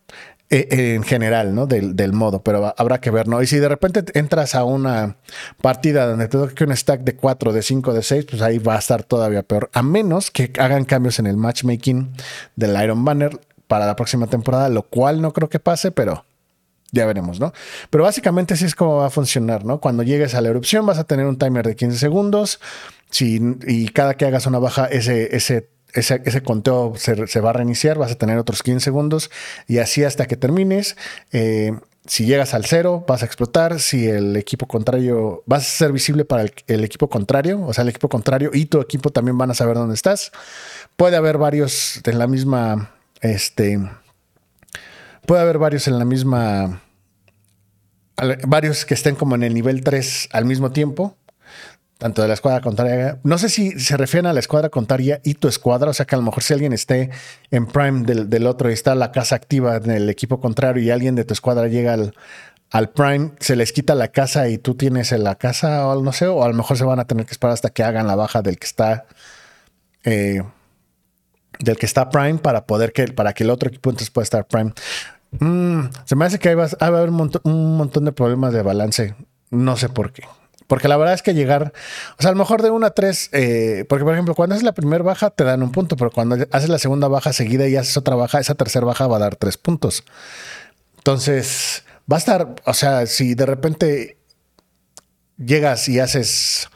Eh, 0.51 0.93
en 0.95 1.03
general, 1.03 1.55
¿no? 1.55 1.65
Del, 1.65 1.95
del, 1.95 2.13
modo, 2.13 2.43
pero 2.43 2.73
habrá 2.77 2.99
que 2.99 3.09
ver, 3.09 3.27
¿no? 3.27 3.41
Y 3.41 3.47
si 3.47 3.57
de 3.57 3.67
repente 3.67 4.03
entras 4.13 4.53
a 4.53 4.63
una 4.63 5.17
partida 5.59 6.05
donde 6.05 6.27
te 6.27 6.37
toca 6.37 6.65
un 6.65 6.75
stack 6.75 7.01
de 7.01 7.15
4, 7.15 7.51
de 7.51 7.63
5, 7.63 7.93
de 7.93 8.03
6, 8.03 8.25
pues 8.29 8.41
ahí 8.43 8.59
va 8.59 8.75
a 8.75 8.79
estar 8.79 9.03
todavía 9.03 9.41
peor. 9.41 9.71
A 9.73 9.81
menos 9.81 10.29
que 10.29 10.53
hagan 10.59 10.85
cambios 10.85 11.17
en 11.17 11.25
el 11.25 11.35
matchmaking 11.35 12.11
del 12.55 12.79
Iron 12.79 13.03
Banner 13.03 13.39
para 13.67 13.85
la 13.85 13.95
próxima 13.95 14.27
temporada, 14.27 14.69
lo 14.69 14.83
cual 14.83 15.21
no 15.21 15.33
creo 15.33 15.49
que 15.49 15.59
pase, 15.59 15.91
pero 15.91 16.25
ya 16.91 17.05
veremos, 17.05 17.39
¿no? 17.39 17.53
Pero 17.89 18.03
básicamente 18.03 18.53
así 18.53 18.65
es 18.65 18.75
como 18.75 18.97
va 18.97 19.07
a 19.07 19.09
funcionar, 19.09 19.65
¿no? 19.65 19.79
Cuando 19.79 20.03
llegues 20.03 20.35
a 20.35 20.41
la 20.41 20.49
erupción 20.49 20.85
vas 20.85 20.97
a 20.97 21.03
tener 21.03 21.25
un 21.25 21.37
timer 21.37 21.65
de 21.65 21.75
15 21.75 21.97
segundos 21.97 22.59
si, 23.09 23.39
y 23.67 23.89
cada 23.89 24.15
que 24.15 24.25
hagas 24.25 24.45
una 24.45 24.59
baja, 24.59 24.85
ese, 24.85 25.35
ese 25.35 25.69
ese, 25.95 26.43
conteo 26.43 26.93
se, 26.97 27.39
va 27.39 27.51
a 27.51 27.53
reiniciar, 27.53 27.97
vas 27.97 28.11
a 28.11 28.15
tener 28.15 28.37
otros 28.37 28.63
15 28.63 28.83
segundos 28.83 29.31
y 29.65 29.77
así 29.77 30.03
hasta 30.03 30.25
que 30.25 30.35
termines. 30.35 30.97
Eh, 31.31 31.71
si 32.05 32.25
llegas 32.25 32.53
al 32.53 32.65
cero, 32.65 33.03
vas 33.07 33.23
a 33.23 33.25
explotar. 33.25 33.79
Si 33.79 34.07
el 34.07 34.35
equipo 34.35 34.67
contrario, 34.67 35.43
vas 35.45 35.63
a 35.63 35.77
ser 35.77 35.91
visible 35.91 36.25
para 36.25 36.43
el, 36.67 36.83
equipo 36.83 37.09
contrario, 37.09 37.65
o 37.65 37.73
sea, 37.73 37.83
el 37.83 37.89
equipo 37.89 38.09
contrario 38.09 38.51
y 38.53 38.65
tu 38.65 38.79
equipo 38.81 39.09
también 39.09 39.37
van 39.37 39.51
a 39.51 39.55
saber 39.55 39.75
dónde 39.77 39.95
estás. 39.95 40.31
Puede 40.97 41.15
haber 41.15 41.37
varios 41.37 42.01
en 42.05 42.19
la 42.19 42.27
misma, 42.27 42.94
este, 43.25 43.79
puede 45.25 45.41
haber 45.41 45.57
varios 45.57 45.87
en 45.87 45.99
la 45.99 46.05
misma, 46.05 46.81
varios 48.47 48.85
que 48.85 48.93
estén 48.93 49.15
como 49.15 49.35
en 49.35 49.43
el 49.43 49.53
nivel 49.53 49.83
3 49.83 50.29
al 50.31 50.45
mismo 50.45 50.71
tiempo 50.71 51.17
tanto 51.97 52.21
de 52.21 52.27
la 52.27 52.33
escuadra 52.33 52.61
contraria. 52.61 53.19
No 53.23 53.37
sé 53.37 53.49
si 53.49 53.79
se 53.79 53.97
refieren 53.97 54.27
a 54.27 54.33
la 54.33 54.39
escuadra 54.39 54.69
contraria 54.69 55.21
y 55.23 55.35
tu 55.35 55.47
escuadra, 55.47 55.89
o 55.89 55.93
sea 55.93 56.05
que 56.05 56.15
a 56.15 56.17
lo 56.17 56.23
mejor 56.23 56.43
si 56.43 56.53
alguien 56.53 56.73
esté 56.73 57.09
en 57.51 57.67
prime 57.67 58.03
del, 58.03 58.47
otro 58.47 58.69
y 58.69 58.73
está 58.73 58.95
la 58.95 59.11
casa 59.11 59.35
activa 59.35 59.77
en 59.77 59.91
el 59.91 60.09
equipo 60.09 60.39
contrario 60.39 60.83
y 60.83 60.91
alguien 60.91 61.15
de 61.15 61.23
tu 61.23 61.33
escuadra 61.33 61.67
llega 61.67 61.93
al, 62.71 62.89
prime, 62.89 63.31
se 63.39 63.55
les 63.55 63.71
quita 63.71 63.95
la 63.95 64.09
casa 64.09 64.49
y 64.49 64.57
tú 64.57 64.75
tienes 64.75 65.11
la 65.13 65.35
casa 65.35 65.87
o 65.87 66.01
no 66.01 66.11
sé, 66.11 66.27
o 66.27 66.43
a 66.43 66.47
lo 66.49 66.53
mejor 66.53 66.77
se 66.77 66.83
van 66.83 66.99
a 66.99 67.05
tener 67.05 67.25
que 67.25 67.31
esperar 67.31 67.53
hasta 67.53 67.69
que 67.69 67.83
hagan 67.83 68.07
la 68.07 68.15
baja 68.15 68.41
del 68.41 68.59
que 68.59 68.67
está 68.67 69.05
eh, 70.03 70.43
del 71.59 71.77
que 71.77 71.85
está 71.85 72.09
prime 72.09 72.39
para 72.39 72.65
poder 72.65 72.93
que 72.93 73.07
para 73.07 73.33
que 73.33 73.43
el 73.43 73.49
otro 73.49 73.69
equipo 73.69 73.89
entonces 73.89 74.09
pueda 74.09 74.23
estar 74.23 74.47
prime. 74.47 74.73
Mm, 75.39 75.89
se 76.05 76.15
me 76.15 76.25
hace 76.25 76.39
que 76.39 76.55
va, 76.55 76.65
a 76.79 76.85
haber 76.85 77.09
un 77.09 77.77
montón 77.77 78.05
de 78.05 78.11
problemas 78.11 78.53
de 78.53 78.61
balance. 78.61 79.15
No 79.49 79.77
sé 79.77 79.89
por 79.89 80.11
qué. 80.11 80.23
Porque 80.67 80.87
la 80.87 80.97
verdad 80.97 81.13
es 81.13 81.21
que 81.21 81.33
llegar, 81.33 81.73
o 82.17 82.21
sea, 82.21 82.29
a 82.29 82.33
lo 82.33 82.39
mejor 82.39 82.63
de 82.63 82.71
una 82.71 82.87
a 82.87 82.91
tres, 82.91 83.29
eh, 83.33 83.85
porque 83.87 84.03
por 84.03 84.13
ejemplo, 84.13 84.33
cuando 84.33 84.55
haces 84.55 84.63
la 84.63 84.73
primera 84.73 85.03
baja 85.03 85.29
te 85.29 85.43
dan 85.43 85.61
un 85.61 85.71
punto, 85.71 85.95
pero 85.95 86.09
cuando 86.09 86.37
haces 86.51 86.69
la 86.69 86.79
segunda 86.79 87.07
baja 87.07 87.33
seguida 87.33 87.67
y 87.67 87.75
haces 87.75 87.95
otra 87.97 88.15
baja, 88.15 88.39
esa 88.39 88.55
tercera 88.55 88.85
baja 88.85 89.05
va 89.07 89.17
a 89.17 89.19
dar 89.19 89.35
tres 89.35 89.57
puntos. 89.57 90.03
Entonces, 90.97 91.83
va 92.11 92.17
a 92.17 92.19
estar, 92.19 92.55
o 92.65 92.73
sea, 92.73 93.05
si 93.05 93.35
de 93.35 93.45
repente 93.45 94.17
llegas 95.37 95.87
y 95.87 95.99
haces, 95.99 96.69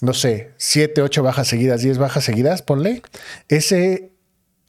no 0.00 0.14
sé, 0.14 0.52
siete, 0.56 1.02
ocho 1.02 1.22
bajas 1.22 1.48
seguidas, 1.48 1.82
diez 1.82 1.98
bajas 1.98 2.24
seguidas, 2.24 2.62
ponle, 2.62 3.02
ese, 3.48 4.12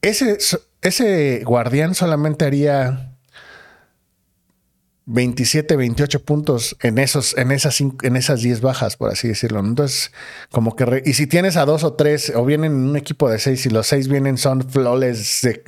ese, 0.02 0.38
ese 0.82 1.44
guardián 1.44 1.96
solamente 1.96 2.46
haría 2.46 3.10
27, 5.12 5.76
28 5.76 6.24
puntos 6.24 6.78
en 6.82 7.00
esos, 7.00 7.36
en 7.36 7.52
esas, 7.52 7.82
en 7.82 8.16
esas 8.16 8.42
10 8.42 8.62
bajas, 8.62 8.96
por 8.96 9.10
así 9.10 9.28
decirlo. 9.28 9.60
Entonces, 9.60 10.12
como 10.52 10.76
que, 10.76 11.02
y 11.04 11.14
si 11.14 11.26
tienes 11.26 11.58
a 11.58 11.66
dos 11.66 11.84
o 11.84 11.94
tres, 11.94 12.32
o 12.36 12.46
vienen 12.46 12.74
en 12.74 12.90
un 12.90 12.96
equipo 12.96 13.28
de 13.28 13.40
seis, 13.40 13.66
y 13.66 13.70
los 13.70 13.88
seis 13.88 14.08
vienen, 14.08 14.38
son 14.38 14.70
flores 14.70 15.40
de 15.42 15.64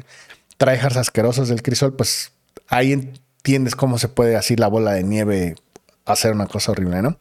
tryhards 0.58 0.98
asquerosos 0.98 1.50
del 1.50 1.64
crisol, 1.64 1.96
pues 1.96 2.34
ahí 2.68 2.92
entiendes 2.94 3.76
cómo 3.76 3.98
se 3.98 4.10
puede 4.10 4.36
así 4.36 4.56
la 4.56 4.68
bola 4.68 4.94
de 4.94 5.04
nieve 5.04 5.56
hacer 6.06 6.34
una 6.34 6.48
cosa 6.48 6.72
horrible, 6.72 7.02
¿no? 7.02 7.18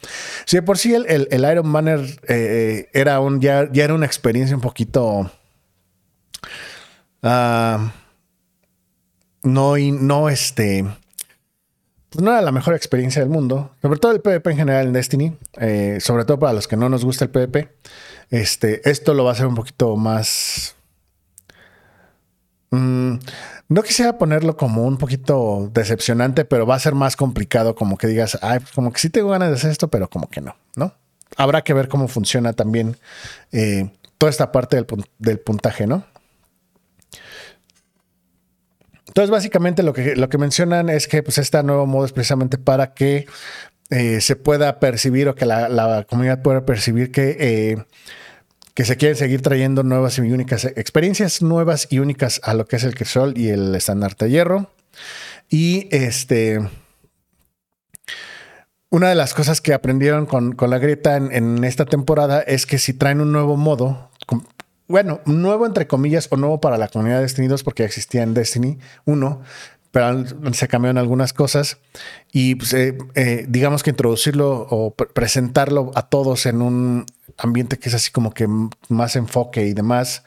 Si 0.46 0.60
por 0.60 0.78
sí 0.78 0.94
el, 0.94 1.28
el, 1.30 1.50
Iron 1.50 1.72
Banner 1.72 2.00
eh, 2.28 2.88
era 2.92 3.20
un, 3.20 3.40
ya, 3.40 3.68
ya, 3.72 3.84
era 3.84 3.94
una 3.94 4.06
experiencia 4.06 4.56
un 4.56 4.62
poquito. 4.62 5.30
Ah, 7.22 7.92
no, 9.42 9.76
no, 9.76 10.28
este 10.28 10.84
pues 12.10 12.25
no 12.25 12.32
era 12.32 12.42
la 12.42 12.50
mejor 12.50 12.75
experiencia 12.75 13.22
del 13.22 13.30
mundo, 13.30 13.70
sobre 13.80 14.00
todo 14.00 14.10
el 14.12 14.20
PvP 14.20 14.50
en 14.50 14.56
general 14.56 14.87
en 14.88 14.92
Destiny, 14.92 15.37
eh, 15.58 15.99
sobre 16.00 16.25
todo 16.25 16.40
para 16.40 16.52
los 16.52 16.66
que 16.66 16.76
no 16.76 16.88
nos 16.88 17.04
gusta 17.04 17.25
el 17.25 17.30
PvP. 17.30 17.68
Este, 18.30 18.88
esto 18.90 19.14
lo 19.14 19.25
va 19.25 19.30
a 19.30 19.32
hacer 19.34 19.46
un 19.46 19.54
poquito 19.54 19.96
más... 19.96 20.75
Mm, 22.70 23.14
no 23.68 23.82
quisiera 23.82 24.16
ponerlo 24.18 24.56
como 24.56 24.84
un 24.84 24.96
poquito 24.96 25.70
decepcionante, 25.72 26.44
pero 26.44 26.66
va 26.66 26.76
a 26.76 26.80
ser 26.80 26.94
más 26.94 27.16
complicado 27.16 27.74
como 27.74 27.98
que 27.98 28.06
digas, 28.06 28.38
ay, 28.42 28.60
pues 28.60 28.72
como 28.72 28.92
que 28.92 29.00
sí 29.00 29.10
tengo 29.10 29.30
ganas 29.30 29.48
de 29.50 29.56
hacer 29.56 29.70
esto, 29.70 29.88
pero 29.88 30.08
como 30.08 30.28
que 30.28 30.40
no, 30.40 30.56
¿no? 30.76 30.94
Habrá 31.36 31.62
que 31.62 31.74
ver 31.74 31.88
cómo 31.88 32.08
funciona 32.08 32.52
también 32.52 32.96
eh, 33.52 33.90
toda 34.18 34.30
esta 34.30 34.52
parte 34.52 34.76
del, 34.76 34.86
del 35.18 35.40
puntaje, 35.40 35.86
¿no? 35.86 36.04
Entonces, 39.10 39.30
básicamente 39.30 39.82
lo 39.82 39.92
que, 39.92 40.14
lo 40.14 40.28
que 40.28 40.38
mencionan 40.38 40.88
es 40.88 41.08
que 41.08 41.24
pues, 41.24 41.38
este 41.38 41.60
nuevo 41.64 41.84
modo 41.84 42.04
es 42.04 42.12
precisamente 42.12 42.58
para 42.58 42.94
que 42.94 43.26
eh, 43.90 44.20
se 44.20 44.36
pueda 44.36 44.78
percibir 44.78 45.28
o 45.28 45.34
que 45.34 45.46
la, 45.46 46.06
comunidad 46.08 46.42
pueda 46.42 46.64
percibir 46.64 47.10
que, 47.10 47.36
eh, 47.40 47.84
que 48.80 48.87
se 48.87 48.96
quieren 48.96 49.14
seguir 49.14 49.42
trayendo 49.42 49.82
nuevas 49.82 50.16
y 50.16 50.22
únicas 50.22 50.64
experiencias 50.64 51.42
nuevas 51.42 51.87
y 51.90 51.99
únicas 51.99 52.40
a 52.42 52.54
lo 52.54 52.64
que 52.64 52.76
es 52.76 52.84
el 52.84 52.94
crisol 52.94 53.37
y 53.37 53.50
el 53.50 53.75
estandarte 53.75 54.25
de 54.25 54.30
hierro. 54.30 54.70
Y 55.50 55.87
este. 55.90 56.66
Una 58.88 59.10
de 59.10 59.16
las 59.16 59.34
cosas 59.34 59.60
que 59.60 59.75
aprendieron 59.75 60.25
con, 60.25 60.56
la 60.58 60.78
grieta 60.78 61.18
en, 61.18 61.30
en, 61.30 61.62
esta 61.64 61.84
temporada 61.84 62.40
es 62.40 62.64
que 62.64 62.78
si 62.78 62.94
traen 62.94 63.20
un 63.20 63.32
nuevo 63.32 63.58
modo, 63.58 64.10
bueno, 64.88 65.20
nuevo 65.26 65.66
entre 65.66 65.87
comillas 65.87 66.28
o 66.30 66.38
nuevo 66.38 66.62
para 66.62 66.78
la 66.78 66.88
comunidad 66.88 67.16
de 67.16 67.25
Destiny 67.25 67.49
2 67.49 67.62
porque 67.62 67.82
ya 67.82 67.87
existía 67.87 68.22
en 68.22 68.32
Destiny 68.32 68.78
1, 69.04 69.42
pero 69.90 70.25
se 70.52 70.68
cambiaron 70.68 70.99
algunas 70.99 71.32
cosas 71.32 71.78
y 72.32 72.54
pues, 72.54 72.73
eh, 72.75 72.97
eh, 73.14 73.44
digamos 73.49 73.82
que 73.82 73.90
introducirlo 73.90 74.66
o 74.70 74.94
presentarlo 74.94 75.90
a 75.94 76.09
todos 76.09 76.47
en 76.47 76.62
un 76.62 77.06
ambiente 77.37 77.78
que 77.78 77.88
es 77.88 77.94
así 77.94 78.11
como 78.11 78.32
que 78.32 78.47
más 78.88 79.16
enfoque 79.16 79.66
y 79.66 79.73
demás, 79.73 80.23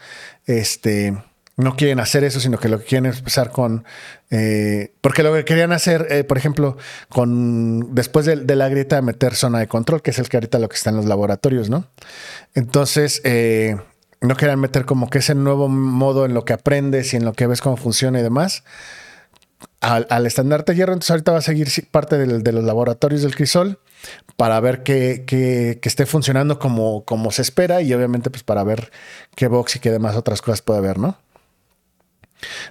este, 0.46 1.16
no 1.56 1.76
quieren 1.76 2.00
hacer 2.00 2.24
eso, 2.24 2.40
sino 2.40 2.58
que 2.58 2.68
lo 2.68 2.80
que 2.80 2.86
quieren 2.86 3.06
es 3.06 3.20
empezar 3.20 3.52
con, 3.52 3.86
eh, 4.32 4.94
porque 5.00 5.24
lo 5.24 5.34
que 5.34 5.46
querían 5.46 5.72
hacer, 5.72 6.26
por 6.28 6.38
ejemplo, 6.38 6.78
con 7.10 7.94
después 7.94 8.26
de, 8.26 8.38
de, 8.38 8.56
la 8.56 8.68
grieta 8.68 9.02
meter 9.02 9.36
zona 9.36 9.60
de 9.60 9.68
control, 9.68 10.02
que 10.02 10.12
es 10.12 10.20
el 10.20 10.28
que 10.28 10.38
ahorita 10.38 10.60
lo 10.60 10.68
que 10.68 10.76
está 10.76 10.90
en 10.90 10.98
los 10.98 11.06
laboratorios, 11.06 11.70
¿no? 11.70 11.88
Entonces, 12.56 13.22
no 14.20 14.36
quieran 14.36 14.60
meter 14.60 14.86
como 14.86 15.10
que 15.10 15.20
ese 15.20 15.36
nuevo 15.36 15.70
modo 15.70 16.26
en 16.26 16.34
lo 16.34 16.44
que 16.44 16.54
aprendes 16.54 17.14
y 17.14 17.18
en 17.18 17.26
lo 17.26 17.34
que 17.34 17.46
ves 17.46 17.62
cómo 17.62 17.78
funciona 17.78 18.20
y 18.20 18.24
demás. 18.24 18.64
Al, 19.84 20.26
estandarte 20.26 20.76
hierro, 20.76 20.94
entonces 20.94 21.12
ahorita 21.12 21.34
va 21.34 21.40
a 21.40 21.42
seguir 21.42 21.68
parte 21.92 22.18
de 22.18 22.52
los 22.54 22.64
laboratorios 22.64 23.22
del 23.22 23.36
crisol 23.36 23.80
para 24.38 24.60
ver 24.60 24.84
que, 24.84 25.80
esté 25.84 26.06
funcionando 26.06 26.60
como, 26.60 27.04
como 27.04 27.32
se 27.32 27.42
espera 27.42 27.82
y 27.82 27.94
obviamente 27.94 28.30
pues 28.30 28.44
para 28.44 28.64
ver 28.64 28.92
qué 29.36 29.48
box 29.48 29.76
y 29.76 29.80
qué 29.80 29.92
demás 29.92 30.16
otras 30.16 30.42
cosas 30.42 30.62
puede 30.62 30.80
haber, 30.80 30.98
¿no? 30.98 31.18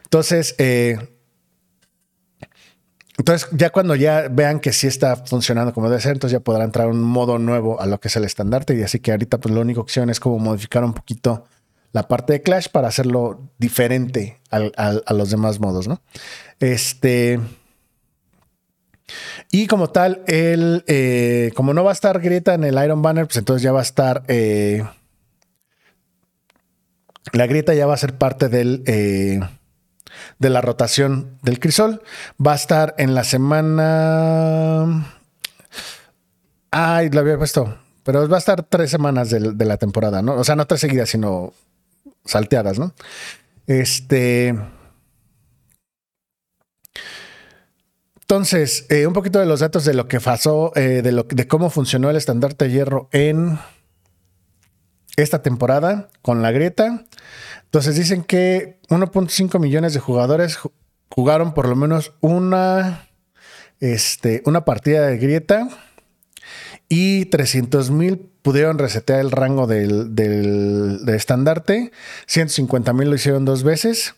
Entonces, 0.04 0.54
eh, 0.58 0.98
entonces 3.18 3.48
ya 3.52 3.70
cuando 3.70 3.94
ya 3.94 4.28
vean 4.30 4.60
que 4.60 4.72
sí 4.72 4.86
está 4.86 5.16
funcionando 5.16 5.72
como 5.72 5.88
debe 5.88 6.00
ser, 6.00 6.12
entonces 6.12 6.38
ya 6.38 6.40
podrá 6.40 6.64
entrar 6.64 6.88
un 6.88 7.02
modo 7.02 7.38
nuevo 7.38 7.80
a 7.80 7.86
lo 7.86 8.00
que 8.00 8.08
es 8.08 8.16
el 8.16 8.24
estandarte 8.24 8.74
y 8.74 8.82
así 8.82 9.00
que 9.00 9.12
ahorita 9.12 9.38
pues 9.38 9.54
la 9.54 9.60
única 9.60 9.80
opción 9.80 10.10
es 10.10 10.18
como 10.18 10.38
modificar 10.38 10.84
un 10.84 10.94
poquito 10.94 11.44
la 11.92 12.08
parte 12.08 12.34
de 12.34 12.42
Clash 12.42 12.68
para 12.68 12.88
hacerlo 12.88 13.50
diferente 13.58 14.40
a 14.50 15.12
los 15.12 15.30
demás 15.30 15.60
modos, 15.60 15.88
¿no? 15.88 16.00
Este... 16.60 17.40
Y 19.50 19.66
como 19.66 19.90
tal, 19.90 20.22
el, 20.26 20.84
eh, 20.86 21.52
como 21.54 21.74
no 21.74 21.84
va 21.84 21.90
a 21.90 21.92
estar 21.92 22.18
Grieta 22.20 22.54
en 22.54 22.64
el 22.64 22.82
Iron 22.82 23.02
Banner, 23.02 23.26
pues 23.26 23.36
entonces 23.36 23.62
ya 23.62 23.72
va 23.72 23.80
a 23.80 23.82
estar... 23.82 24.22
Eh, 24.28 24.84
la 27.32 27.46
grieta 27.46 27.74
ya 27.74 27.86
va 27.86 27.94
a 27.94 27.98
ser 27.98 28.16
parte 28.16 28.48
del... 28.48 28.82
Eh, 28.86 29.40
de 30.38 30.50
la 30.50 30.60
rotación 30.60 31.38
del 31.42 31.60
crisol. 31.60 32.02
Va 32.44 32.52
a 32.52 32.56
estar 32.56 32.94
en 32.98 33.14
la 33.14 33.24
semana. 33.24 35.06
Ay, 36.70 37.10
lo 37.10 37.20
había 37.20 37.38
puesto. 37.38 37.78
Pero 38.02 38.28
va 38.28 38.36
a 38.36 38.38
estar 38.38 38.62
tres 38.64 38.90
semanas 38.90 39.30
de, 39.30 39.64
la 39.64 39.76
temporada, 39.76 40.22
¿no? 40.22 40.34
O 40.34 40.44
sea, 40.44 40.56
no 40.56 40.66
tres 40.66 40.80
seguidas, 40.80 41.08
sino 41.08 41.52
salteadas, 42.24 42.78
¿no? 42.78 42.94
Este. 43.66 44.54
Entonces, 48.20 48.86
eh, 48.88 49.06
un 49.06 49.12
poquito 49.12 49.38
de 49.38 49.46
los 49.46 49.60
datos 49.60 49.84
de 49.84 49.92
lo 49.92 50.08
que 50.08 50.18
pasó, 50.18 50.72
eh, 50.74 51.02
de, 51.02 51.12
lo, 51.12 51.24
de 51.24 51.46
cómo 51.46 51.68
funcionó 51.68 52.08
el 52.08 52.16
estandarte 52.16 52.70
hierro 52.70 53.08
en 53.12 53.58
esta 55.16 55.42
temporada 55.42 56.08
con 56.22 56.40
la 56.40 56.50
grieta. 56.50 57.04
Entonces 57.64 57.96
dicen 57.96 58.24
que 58.24 58.80
1.5 58.88 59.58
millones 59.58 59.92
de 59.92 60.00
jugadores 60.00 60.58
jugaron 61.10 61.52
por 61.52 61.68
lo 61.68 61.76
menos 61.76 62.12
una, 62.20 63.08
este, 63.80 64.42
una 64.46 64.64
partida 64.64 65.06
de 65.06 65.18
grieta 65.18 65.68
y 66.94 67.24
300 67.24 67.90
mil 67.90 68.18
pudieron 68.42 68.76
resetear 68.76 69.20
el 69.20 69.30
rango 69.30 69.66
del, 69.66 70.14
del, 70.14 71.00
estandarte. 71.08 71.90
150 72.26 72.92
mil 72.92 73.08
lo 73.08 73.14
hicieron 73.14 73.46
dos 73.46 73.62
veces. 73.62 74.14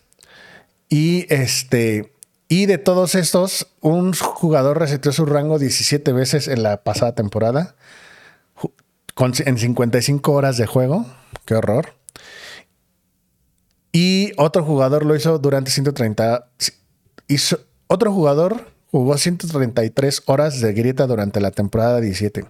Y 0.89 1.25
este. 1.33 2.11
Y 2.49 2.65
de 2.65 2.77
todos 2.77 3.15
estos, 3.15 3.67
un 3.79 4.11
jugador 4.11 4.77
reseteó 4.77 5.13
su 5.13 5.25
rango 5.25 5.57
17 5.57 6.11
veces 6.11 6.49
en 6.49 6.63
la 6.63 6.83
pasada 6.83 7.15
temporada. 7.15 7.77
en 9.17 9.57
55 9.57 10.33
horas 10.33 10.57
de 10.57 10.65
juego. 10.65 11.05
Qué 11.45 11.55
horror. 11.55 11.93
Y 13.93 14.33
otro 14.35 14.65
jugador 14.65 15.05
lo 15.05 15.15
hizo 15.15 15.39
durante 15.39 15.71
130. 15.71 16.49
Hizo, 17.29 17.57
otro 17.87 18.11
jugador 18.11 18.74
jugó 18.95 19.17
133 19.17 20.23
horas 20.25 20.61
de 20.61 20.71
grieta 20.71 21.05
durante 21.05 21.41
la 21.41 21.51
temporada 21.51 21.99
17. 21.99 22.45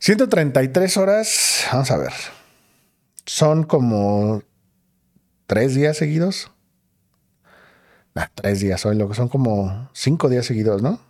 133 0.00 0.96
horas, 0.98 1.64
vamos 1.72 1.90
a 1.90 1.96
ver. 1.96 2.12
Son 3.24 3.62
como 3.62 4.42
tres 5.46 5.74
días 5.74 5.96
seguidos. 5.96 6.52
Nah, 8.14 8.26
tres 8.34 8.60
días 8.60 8.84
hoy, 8.84 8.98
lo 8.98 9.08
que 9.08 9.14
son 9.14 9.28
como 9.30 9.88
cinco 9.94 10.28
días 10.28 10.44
seguidos, 10.44 10.82
¿no? 10.82 11.00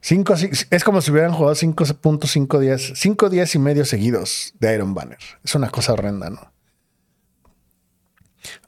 Cinco, 0.00 0.34
es 0.34 0.84
como 0.84 1.00
si 1.00 1.10
hubieran 1.10 1.32
jugado 1.32 1.56
5.5 1.56 2.60
días, 2.60 2.92
cinco 2.94 3.28
días 3.28 3.56
y 3.56 3.58
medio 3.58 3.84
seguidos 3.84 4.54
de 4.60 4.72
Iron 4.72 4.94
Banner. 4.94 5.18
Es 5.42 5.56
una 5.56 5.70
cosa 5.70 5.94
horrenda, 5.94 6.30
¿no? 6.30 6.55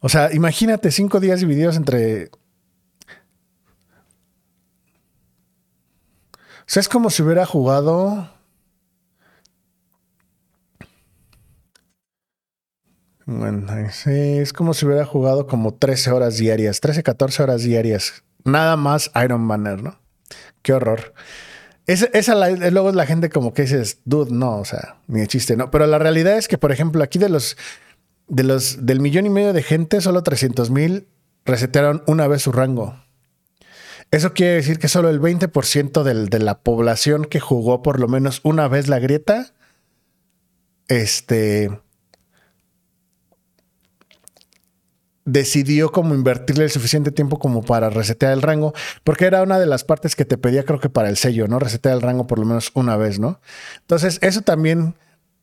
O 0.01 0.09
sea, 0.09 0.33
imagínate 0.33 0.91
cinco 0.91 1.21
días 1.21 1.41
divididos 1.41 1.77
entre 1.77 2.31
O 6.69 6.71
sea, 6.71 6.81
es 6.81 6.89
como 6.91 7.09
si 7.09 7.23
hubiera 7.23 7.47
jugado. 7.47 8.29
Bueno, 13.25 13.67
es 14.07 14.53
como 14.53 14.75
si 14.75 14.85
hubiera 14.85 15.07
jugado 15.07 15.47
como 15.47 15.73
13 15.73 16.11
horas 16.11 16.37
diarias, 16.37 16.81
13, 16.81 17.03
14 17.03 17.43
horas 17.43 17.63
diarias. 17.63 18.23
Nada 18.45 18.77
más 18.77 19.11
Iron 19.25 19.49
Banner, 19.49 19.83
¿no? 19.83 19.99
Qué 20.61 20.75
horror. 20.75 21.15
Esa, 21.87 22.35
luego 22.51 22.91
es 22.91 22.95
la 22.95 23.07
gente 23.07 23.31
como 23.31 23.55
que 23.55 23.63
dices, 23.63 24.01
dude, 24.05 24.31
no, 24.31 24.59
o 24.59 24.65
sea, 24.67 24.97
ni 25.07 25.21
de 25.21 25.27
chiste, 25.27 25.57
¿no? 25.57 25.71
Pero 25.71 25.87
la 25.87 25.99
realidad 25.99 26.37
es 26.37 26.49
que, 26.49 26.59
por 26.59 26.71
ejemplo, 26.71 27.03
aquí 27.03 27.19
de 27.19 27.31
los, 27.31 27.57
de 28.29 28.45
los, 28.45 28.87
del 28.87 29.01
millón 29.01 29.27
y 29.27 29.31
medio 29.31 29.53
de 29.53 29.63
gente, 29.63 30.01
solo 30.01 30.23
300 30.23 30.71
mil 30.71 31.09
resetearon 31.45 32.03
una 32.07 32.29
vez 32.29 32.43
su 32.43 32.53
rango. 32.53 33.03
Eso 34.11 34.33
quiere 34.33 34.55
decir 34.55 34.79
que 34.79 34.89
solo 34.89 35.11
el 35.11 35.21
20% 35.21 36.03
de 36.03 36.39
la 36.39 36.61
población 36.61 37.25
que 37.25 37.41
jugó 37.41 37.83
por 37.83 38.01
lo 38.01 38.09
menos 38.09 38.41
una 38.43 38.69
vez 38.69 38.89
la 38.89 38.99
grieta, 38.99 39.53
este, 40.89 41.71
decidió 45.27 45.93
como 45.93 46.15
invertirle 46.15 46.65
el 46.65 46.71
suficiente 46.71 47.13
tiempo 47.13 47.39
como 47.39 47.63
para 47.63 47.91
resetear 47.91 48.33
el 48.33 48.41
rango, 48.41 48.73
porque 49.05 49.27
era 49.27 49.43
una 49.43 49.59
de 49.59 49.67
las 49.67 49.85
partes 49.85 50.17
que 50.17 50.25
te 50.25 50.39
pedía 50.39 50.65
creo 50.65 50.81
que 50.81 50.89
para 50.89 51.11
el 51.11 51.19
sello, 51.19 51.47
¿no? 51.49 51.59
Resetear 51.59 51.95
el 51.95 52.03
rango 52.03 52.27
por 52.27 52.39
lo 52.39 52.47
menos 52.47 52.71
una 52.75 52.97
vez, 52.97 53.19
¿no? 53.19 53.41
Entonces, 53.81 54.19
eso 54.23 54.41
también 54.41 54.95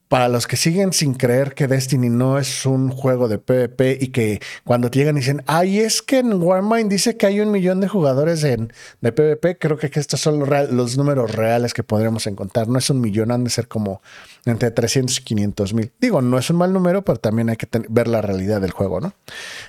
para 0.07 0.29
los 0.29 0.45
que 0.45 0.55
siguen 0.55 0.93
sin 0.93 1.15
creer 1.15 1.55
que 1.55 1.67
Destiny 1.67 2.09
no 2.09 2.37
es 2.37 2.65
un 2.65 2.89
juego 2.89 3.27
de 3.27 3.39
PvP 3.39 3.97
y 3.99 4.09
que 4.09 4.39
cuando 4.63 4.91
te 4.91 4.99
llegan 4.99 5.15
dicen, 5.15 5.43
ay, 5.47 5.79
es 5.79 6.03
que 6.03 6.19
en 6.19 6.33
Warmind 6.41 6.91
dice 6.91 7.17
que 7.17 7.25
hay 7.25 7.39
un 7.39 7.51
millón 7.51 7.79
de 7.79 7.87
jugadores 7.87 8.43
en, 8.43 8.71
de 9.01 9.11
PvP, 9.11 9.57
creo 9.57 9.77
que 9.77 9.89
estos 9.93 10.21
son 10.21 10.39
los, 10.39 10.97
números 10.97 11.31
reales 11.31 11.73
que 11.73 11.83
podremos 11.83 12.27
encontrar. 12.27 12.67
No 12.67 12.77
es 12.77 12.89
un 12.89 13.01
millón, 13.01 13.31
han 13.31 13.43
de 13.43 13.49
ser 13.49 13.67
como 13.67 14.01
entre 14.45 14.69
300 14.69 15.17
y 15.19 15.23
500 15.23 15.73
mil. 15.73 15.91
Digo, 15.99 16.21
no 16.21 16.37
es 16.37 16.49
un 16.51 16.57
mal 16.57 16.71
número, 16.71 17.03
pero 17.03 17.19
también 17.19 17.49
hay 17.49 17.57
que 17.57 17.67
ver 17.89 18.07
la 18.07 18.21
realidad 18.21 18.61
del 18.61 18.71
juego, 18.71 19.01
¿no? 19.01 19.13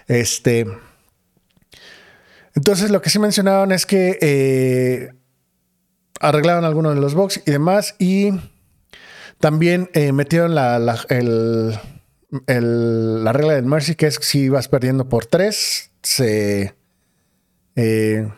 Este. 0.07 0.67
Entonces, 2.55 2.91
lo 2.91 3.01
que 3.03 3.11
sí 3.11 3.19
mencionaban 3.19 3.73
es 3.73 3.85
que 3.85 4.19
eh, 4.21 5.13
arreglaron 6.21 6.65
algunos 6.65 6.95
de 6.95 7.01
los 7.01 7.15
bugs 7.15 7.43
y 7.45 7.51
demás 7.51 7.95
y 7.99 8.33
también 9.39 9.91
eh, 9.93 10.13
metieron 10.13 10.55
la, 10.55 10.79
la, 10.79 10.99
la, 11.09 11.83
regla 13.33 13.55
del 13.55 13.67
Mercy, 13.67 13.95
que 13.95 14.07
es 14.07 14.19
si 14.23 14.49
vas 14.49 14.69
perdiendo 14.69 15.09
por 15.09 15.27
tres, 15.27 15.91
se. 16.03 16.75
Eh, 17.77 18.29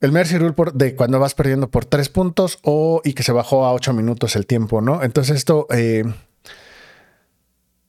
el 0.00 0.10
Mercy 0.10 0.38
Rule 0.38 0.54
de 0.74 0.96
cuando 0.96 1.20
vas 1.20 1.34
perdiendo 1.34 1.70
por 1.70 1.84
tres 1.84 2.08
puntos 2.08 2.58
o 2.62 3.02
y 3.04 3.12
que 3.12 3.22
se 3.22 3.30
bajó 3.30 3.64
a 3.64 3.72
ocho 3.72 3.92
minutos 3.92 4.34
el 4.34 4.46
tiempo, 4.46 4.80
¿no? 4.80 5.02
Entonces 5.02 5.36
esto, 5.36 5.68
eh, 5.70 6.02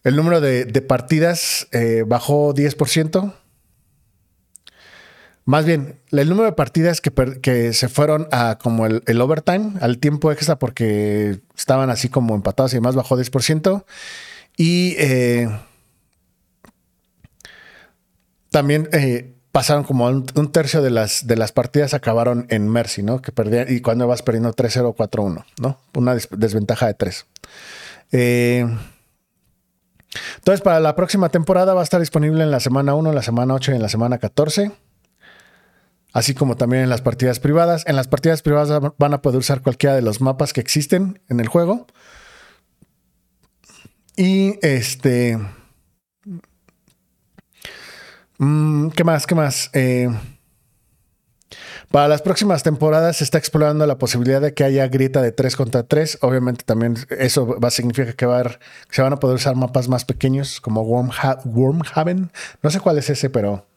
el 0.04 0.16
número 0.16 0.42
de, 0.42 0.66
partidas 0.82 1.68
bajó 2.06 2.54
10%. 2.54 3.34
Más 5.46 5.66
bien, 5.66 6.00
el 6.12 6.30
número 6.30 6.46
de 6.46 6.54
partidas 6.54 7.02
que, 7.02 7.12
que 7.42 7.74
se 7.74 7.90
fueron 7.90 8.28
a 8.32 8.58
como 8.62 8.86
el, 8.86 9.22
overtime, 9.22 9.74
al 9.82 9.98
tiempo 9.98 10.32
extra, 10.32 10.58
porque 10.58 11.42
estaban 11.56 11.90
así 11.90 12.08
como 12.08 12.34
empatados 12.36 12.72
y 12.74 12.78
demás, 12.78 12.96
bajó 12.96 13.18
10%. 13.18 13.84
Y 14.56 14.96
eh, 14.98 15.50
también 18.52 18.88
eh, 18.94 19.34
pasaron 19.52 19.84
como 19.84 20.06
un, 20.08 20.52
tercio 20.54 20.82
de 20.82 20.92
las, 20.92 21.28
de 21.28 21.36
las 21.36 21.52
partidas 21.52 21.94
acabaron 21.94 22.46
en 22.50 22.70
Mercy, 22.70 23.04
¿no? 23.04 23.22
Que 23.22 23.34
perdían, 23.34 23.66
y 23.70 23.82
cuando 23.82 24.08
vas 24.08 24.22
perdiendo 24.22 24.54
3-0, 24.54 24.96
4-1, 24.96 25.46
¿no? 25.60 25.78
Una 25.94 26.16
desventaja 26.16 26.88
de 26.88 26.94
3. 26.94 27.26
Eh, 28.14 28.78
entonces, 30.38 30.62
para 30.62 30.80
la 30.80 30.96
próxima 30.96 31.28
temporada 31.30 31.74
va 31.74 31.82
a 31.82 31.84
estar 31.84 32.00
disponible 32.00 32.44
en 32.44 32.52
la 32.52 32.62
semana 32.62 32.96
1, 32.96 33.10
en 33.10 33.16
la 33.16 33.24
semana 33.24 33.56
8 33.56 33.74
y 33.74 33.76
en 33.76 33.82
la 33.82 33.90
semana 33.90 34.20
14 34.20 34.72
así 36.14 36.36
como 36.36 36.56
también 36.56 36.84
en 36.84 36.90
las 36.90 37.02
partidas 37.02 37.40
privadas. 37.40 37.84
En 37.88 37.96
las 37.96 38.08
partidas 38.08 38.42
privadas 38.42 38.94
van 38.98 39.14
a 39.14 39.22
poder 39.22 39.40
usar 39.40 39.62
cualquiera 39.62 39.96
de 39.96 40.02
los 40.02 40.22
mapas 40.22 40.54
que 40.54 40.62
existen 40.62 41.20
en 41.28 41.40
el 41.40 41.48
juego. 41.48 41.88
Y 44.16 44.60
este... 44.62 45.40
Mm, 48.38 48.90
¿Qué 48.90 49.04
más? 49.04 49.28
¿Qué 49.28 49.36
más? 49.36 49.70
Eh, 49.74 50.10
para 51.92 52.08
las 52.08 52.22
próximas 52.22 52.64
temporadas 52.64 53.18
se 53.18 53.24
está 53.24 53.38
explorando 53.38 53.86
la 53.86 53.98
posibilidad 53.98 54.42
de 54.42 54.54
que 54.54 54.64
haya 54.64 54.88
grita 54.88 55.22
de 55.22 55.32
3 55.32 55.56
contra 55.56 55.84
3. 55.84 56.20
Obviamente 56.22 56.64
también 56.64 56.96
eso 57.10 57.60
va 57.60 57.68
a 57.68 57.72
significar 57.72 58.16
que, 58.16 58.26
va 58.26 58.42
a 58.42 58.60
se 58.90 59.02
van 59.02 59.14
a 59.14 59.18
poder 59.18 59.36
usar 59.36 59.56
mapas 59.56 59.88
más 59.88 60.06
pequeños 60.06 60.62
como 60.62 60.82
Wormhaven. 60.82 62.32
No 62.62 62.70
sé 62.70 62.80
cuál 62.80 62.98
es 62.98 63.10
ese, 63.10 63.30
pero 63.30 63.68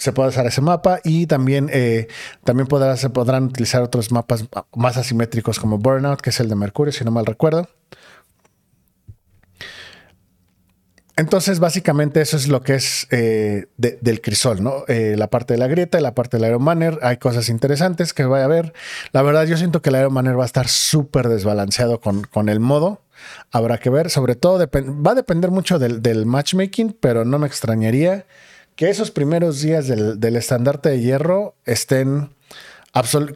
se 0.00 0.12
puede 0.12 0.30
usar 0.30 0.46
ese 0.46 0.60
mapa 0.60 1.00
y 1.04 1.26
también, 1.26 1.68
eh, 1.72 2.08
también 2.44 2.68
se 2.96 3.10
podrán 3.10 3.44
utilizar 3.44 3.82
otros 3.82 4.10
mapas 4.10 4.46
más 4.74 4.96
asimétricos 4.96 5.60
como 5.60 5.78
Burnout, 5.78 6.20
que 6.20 6.30
es 6.30 6.40
el 6.40 6.48
de 6.48 6.56
Mercurio, 6.56 6.92
si 6.92 7.04
no 7.04 7.10
mal 7.10 7.26
recuerdo. 7.26 7.68
Entonces, 11.16 11.58
básicamente 11.58 12.22
eso 12.22 12.38
es 12.38 12.48
lo 12.48 12.62
que 12.62 12.76
es 12.76 13.06
eh, 13.10 13.66
del 13.76 14.22
crisol, 14.22 14.62
¿no? 14.62 14.84
Eh, 14.88 15.16
la 15.18 15.28
parte 15.28 15.52
de 15.52 15.58
la 15.58 15.66
grieta 15.66 15.98
y 15.98 16.02
la 16.02 16.14
parte 16.14 16.38
del 16.38 16.48
Iron 16.48 16.62
Manner. 16.62 16.98
Hay 17.02 17.18
cosas 17.18 17.50
interesantes 17.50 18.14
que 18.14 18.24
vaya 18.24 18.46
a 18.46 18.48
ver. 18.48 18.72
La 19.12 19.20
verdad, 19.20 19.44
yo 19.44 19.58
siento 19.58 19.82
que 19.82 19.90
el 19.90 19.96
Iron 19.96 20.14
Manner 20.14 20.38
va 20.38 20.44
a 20.44 20.46
estar 20.46 20.66
súper 20.68 21.28
desbalanceado 21.28 22.00
con, 22.00 22.22
con, 22.22 22.48
el 22.48 22.58
modo. 22.58 23.02
Habrá 23.50 23.76
que 23.76 23.90
ver. 23.90 24.08
Sobre 24.08 24.34
todo, 24.34 24.66
va 24.66 25.10
a 25.10 25.14
depender 25.14 25.50
mucho 25.50 25.78
del 25.78 26.24
matchmaking, 26.24 26.96
pero 26.98 27.26
no 27.26 27.38
me 27.38 27.46
extrañaría 27.46 28.24
que 28.80 28.88
esos 28.88 29.10
primeros 29.10 29.60
días 29.60 29.88
del, 29.88 30.36
estandarte 30.36 30.88
de 30.88 31.00
hierro 31.00 31.54
estén 31.66 32.30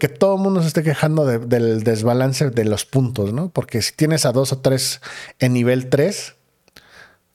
que 0.01 0.09
todo 0.09 0.37
el 0.37 0.41
mundo 0.41 0.63
se 0.63 0.69
esté 0.69 0.83
quejando 0.83 1.27
del 1.27 1.85
desbalance 1.85 2.49
de 2.49 2.65
los 2.65 2.87
puntos, 2.87 3.35
¿no? 3.35 3.51
Porque 3.51 3.83
si 3.83 3.93
tienes 3.93 4.25
a 4.25 4.33
dos 4.33 4.55
o 4.55 4.61
tres 4.61 5.03
en 5.41 5.53
nivel 5.53 5.91
3, 5.91 6.35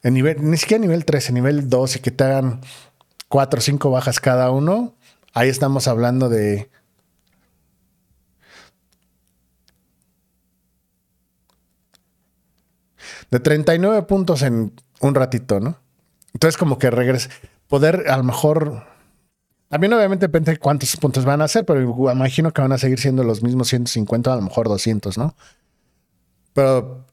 en 0.01 0.13
nivel, 0.15 0.37
ni 0.41 0.57
siquiera 0.57 0.81
nivel 0.81 1.05
3, 1.05 1.29
en 1.29 1.35
nivel 1.35 1.69
2 1.69 1.97
y 1.97 1.99
que 1.99 2.09
te 2.09 2.23
hagan 2.23 2.61
cuatro 3.27 3.59
o 3.59 3.61
cinco 3.61 3.91
bajas 3.91 4.19
cada 4.19 4.49
uno, 4.49 4.95
ahí 5.35 5.49
estamos 5.49 5.87
hablando 5.87 6.29
de 6.29 6.67
de 13.29 13.39
39 13.39 14.01
puntos 14.07 14.41
en 14.41 14.73
un 14.99 15.13
ratito, 15.13 15.59
¿no? 15.59 15.77
Entonces, 16.33 16.57
como 16.57 16.79
que 16.79 16.89
regresa, 16.89 17.29
poder 17.69 18.09
a 18.09 18.17
lo 18.17 18.23
mejor. 18.23 18.83
También, 19.69 19.93
obviamente, 19.93 20.25
depende 20.25 20.51
de 20.51 20.57
cuántos 20.57 20.97
puntos 20.97 21.23
van 21.23 21.41
a 21.41 21.45
hacer, 21.45 21.63
pero 21.63 21.81
imagino 22.11 22.51
que 22.51 22.61
van 22.61 22.73
a 22.73 22.77
seguir 22.77 22.99
siendo 22.99 23.23
los 23.23 23.41
mismos 23.43 23.69
150, 23.69 24.33
a 24.33 24.35
lo 24.35 24.41
mejor 24.41 24.67
200, 24.67 25.17
¿no? 25.17 25.35
Pero 26.53 27.05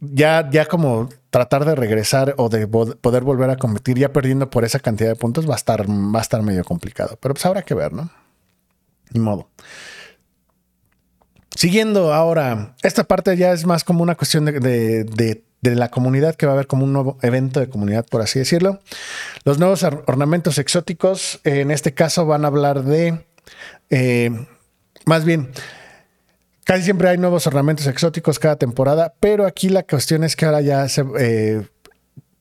ya, 0.00 0.48
ya 0.50 0.66
como 0.66 1.08
tratar 1.30 1.64
de 1.64 1.74
regresar 1.74 2.34
o 2.38 2.48
de 2.48 2.68
poder 2.68 3.24
volver 3.24 3.50
a 3.50 3.56
competir 3.56 3.98
ya 3.98 4.12
perdiendo 4.12 4.48
por 4.48 4.64
esa 4.64 4.78
cantidad 4.78 5.08
de 5.08 5.16
puntos 5.16 5.48
va 5.48 5.54
a 5.54 5.56
estar, 5.56 5.90
va 5.90 6.20
a 6.20 6.22
estar 6.22 6.42
medio 6.42 6.64
complicado. 6.64 7.18
Pero 7.20 7.34
pues 7.34 7.44
habrá 7.44 7.62
que 7.62 7.74
ver, 7.74 7.92
¿no? 7.92 8.08
Ni 9.12 9.20
modo. 9.20 9.48
Siguiendo 11.56 12.12
ahora, 12.12 12.74
esta 12.82 13.04
parte 13.04 13.36
ya 13.36 13.52
es 13.52 13.64
más 13.66 13.84
como 13.84 14.02
una 14.02 14.14
cuestión 14.14 14.44
de, 14.44 15.44
la 15.74 15.90
comunidad, 15.90 16.34
que 16.34 16.46
va 16.46 16.52
a 16.52 16.54
haber 16.54 16.66
como 16.66 16.84
un 16.84 16.92
nuevo 16.92 17.18
evento 17.22 17.60
de 17.60 17.68
comunidad, 17.68 18.06
por 18.06 18.20
así 18.20 18.38
decirlo. 18.38 18.80
Los 19.44 19.58
nuevos 19.58 19.82
ornamentos 19.82 20.58
exóticos, 20.58 21.40
en 21.44 21.70
este 21.70 21.94
caso 21.94 22.26
van 22.26 22.44
a 22.44 22.48
hablar 22.48 22.84
de, 22.84 23.24
eh, 23.90 24.30
más 25.06 25.24
bien, 25.24 25.50
casi 26.64 26.82
siempre 26.82 27.08
hay 27.08 27.18
nuevos 27.18 27.46
ornamentos 27.46 27.86
exóticos 27.86 28.38
cada 28.38 28.56
temporada, 28.56 29.14
pero 29.20 29.46
aquí 29.46 29.68
la 29.68 29.82
cuestión 29.82 30.24
es 30.24 30.36
que 30.36 30.46
ahora 30.46 30.60
ya 30.60 30.88
se... 30.88 31.04
Eh, 31.18 31.66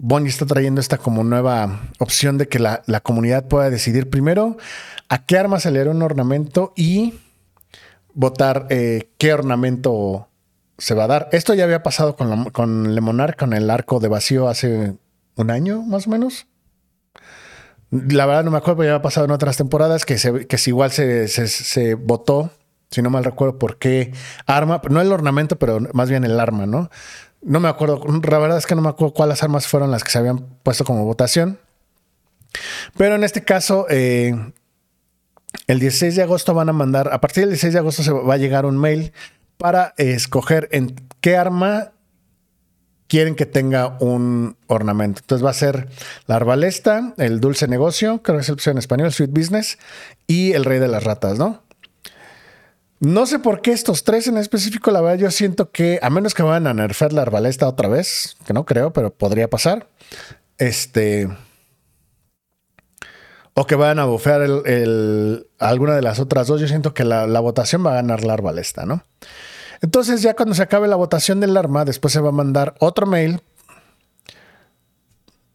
Bonnie 0.06 0.30
está 0.30 0.46
trayendo 0.46 0.82
esta 0.82 0.98
como 0.98 1.24
nueva 1.24 1.80
opción 1.98 2.38
de 2.38 2.50
que 2.50 2.60
la, 2.60 2.84
la 2.88 3.00
comunidad 3.00 3.48
pueda 3.48 3.70
decidir 3.70 4.10
primero 4.10 4.58
a 5.08 5.26
qué 5.26 5.38
arma 5.38 5.62
se 5.62 5.72
le 5.72 5.88
un 5.88 6.02
ornamento 6.02 6.74
y 6.76 7.14
votar 8.14 8.68
eh, 8.70 9.10
qué 9.18 9.34
ornamento 9.34 10.28
se 10.78 10.94
va 10.94 11.06
a 11.06 11.08
dar. 11.08 11.30
Esto 11.32 11.54
ya 11.54 11.64
había 11.64 11.84
pasado 11.84 12.16
con, 12.16 12.50
con 12.50 12.96
Lemonar, 12.96 13.36
con 13.36 13.54
el 13.54 13.70
arco 13.70 14.00
de 14.00 14.08
vacío 14.08 14.48
hace 14.48 14.96
un 15.36 15.52
año 15.52 15.82
más 15.82 16.08
o 16.08 16.10
menos. 16.10 16.48
La 17.92 18.26
verdad 18.26 18.44
no 18.44 18.52
me 18.52 18.58
acuerdo, 18.58 18.78
pero 18.78 18.88
ya 18.88 18.96
había 18.96 19.04
pasado 19.04 19.26
en 19.26 19.32
otras 19.32 19.58
temporadas 19.58 20.06
que, 20.06 20.18
se, 20.18 20.48
que 20.48 20.58
igual 20.66 20.92
se, 20.92 21.28
se, 21.28 21.94
votó, 21.94 22.50
si 22.90 23.04
no 23.04 23.12
mal 23.12 23.24
recuerdo, 23.24 23.60
por 23.60 23.78
qué 23.78 24.12
arma, 24.48 24.82
no 24.90 25.00
el 25.00 25.12
ornamento, 25.12 25.60
pero 25.60 25.80
más 25.94 26.10
bien 26.10 26.24
el 26.24 26.40
arma, 26.40 26.66
¿no? 26.66 26.90
No 27.44 27.60
me 27.60 27.68
acuerdo, 27.68 28.02
la 28.08 28.40
verdad 28.40 28.58
es 28.58 28.66
que 28.66 28.74
no 28.74 28.82
me 28.82 28.90
acuerdo 28.90 29.14
cuáles 29.14 29.44
armas 29.44 29.68
fueron 29.68 29.92
las 29.92 30.04
que 30.04 30.10
se 30.10 30.18
habían 30.18 30.40
puesto 30.64 30.86
como 30.86 31.06
votación. 31.06 31.60
Pero 32.98 33.16
en 33.16 33.24
este 33.24 33.44
caso, 33.44 33.86
eh, 33.90 34.34
el 35.68 35.80
16 35.80 36.16
de 36.16 36.24
agosto 36.24 36.54
van 36.54 36.70
a 36.70 36.74
mandar, 36.74 37.10
a 37.14 37.22
partir 37.22 37.44
del 37.44 37.52
16 37.52 37.74
de 37.74 37.80
agosto 37.80 38.02
se 38.02 38.12
va 38.12 38.34
a 38.34 38.38
llegar 38.38 38.66
un 38.66 38.78
mail 38.78 39.14
para 39.58 39.94
escoger 39.98 40.68
en 40.72 40.96
qué 41.22 41.38
arma 41.38 41.92
quieren 43.08 43.36
que 43.36 43.46
tenga 43.46 43.98
un 44.00 44.58
ornamento. 44.68 45.22
Entonces 45.22 45.46
va 45.46 45.52
a 45.52 45.54
ser 45.54 45.88
la 46.26 46.36
arbalesta, 46.36 47.14
el 47.18 47.40
dulce 47.40 47.68
negocio, 47.68 48.24
creo 48.24 48.38
que 48.38 48.42
es 48.42 48.50
el 48.50 48.54
opción 48.54 48.74
en 48.74 48.80
español, 48.80 49.12
sweet 49.12 49.32
business, 49.32 49.78
y 50.26 50.54
el 50.54 50.66
rey 50.66 50.80
de 50.80 50.88
las 50.88 51.04
ratas, 51.04 51.38
¿no? 51.38 51.64
No 53.00 53.26
sé 53.26 53.38
por 53.38 53.62
qué 53.62 53.72
estos 53.72 54.04
tres 54.04 54.28
en 54.28 54.38
específico, 54.38 54.90
la 54.90 55.02
verdad 55.02 55.20
yo 55.20 55.30
siento 55.30 55.72
que, 55.72 56.00
a 56.02 56.10
menos 56.10 56.34
que 56.34 56.42
vayan 56.42 56.68
a 56.68 56.74
nerfear 56.74 57.12
la 57.12 57.22
arbalesta 57.22 57.68
otra 57.68 57.90
vez, 57.90 58.38
que 58.46 58.54
no 58.54 58.66
creo, 58.66 58.94
pero 58.94 59.14
podría 59.14 59.50
pasar, 59.50 59.90
este 60.58 61.28
o 63.56 63.66
que 63.68 63.76
vayan 63.76 64.00
a 64.00 64.06
bufear 64.06 64.42
alguna 65.60 65.96
de 65.96 66.02
las 66.02 66.20
otras 66.20 66.48
dos, 66.48 66.60
yo 66.60 66.68
siento 66.68 66.94
que 66.94 67.04
la, 67.04 67.40
votación 67.40 67.86
va 67.86 67.92
a 67.92 67.96
ganar 67.96 68.24
la 68.24 68.34
arbalesta, 68.34 68.86
¿no? 68.86 69.04
Entonces 69.82 70.22
ya 70.22 70.34
cuando 70.36 70.56
se 70.56 70.64
acabe 70.64 70.88
la 70.88 70.96
votación 70.96 71.40
del 71.40 71.58
arma, 71.58 71.86
después 71.86 72.14
se 72.14 72.22
va 72.22 72.30
a 72.30 72.34
mandar 72.34 72.76
otro 72.80 73.06
mail. 73.06 73.42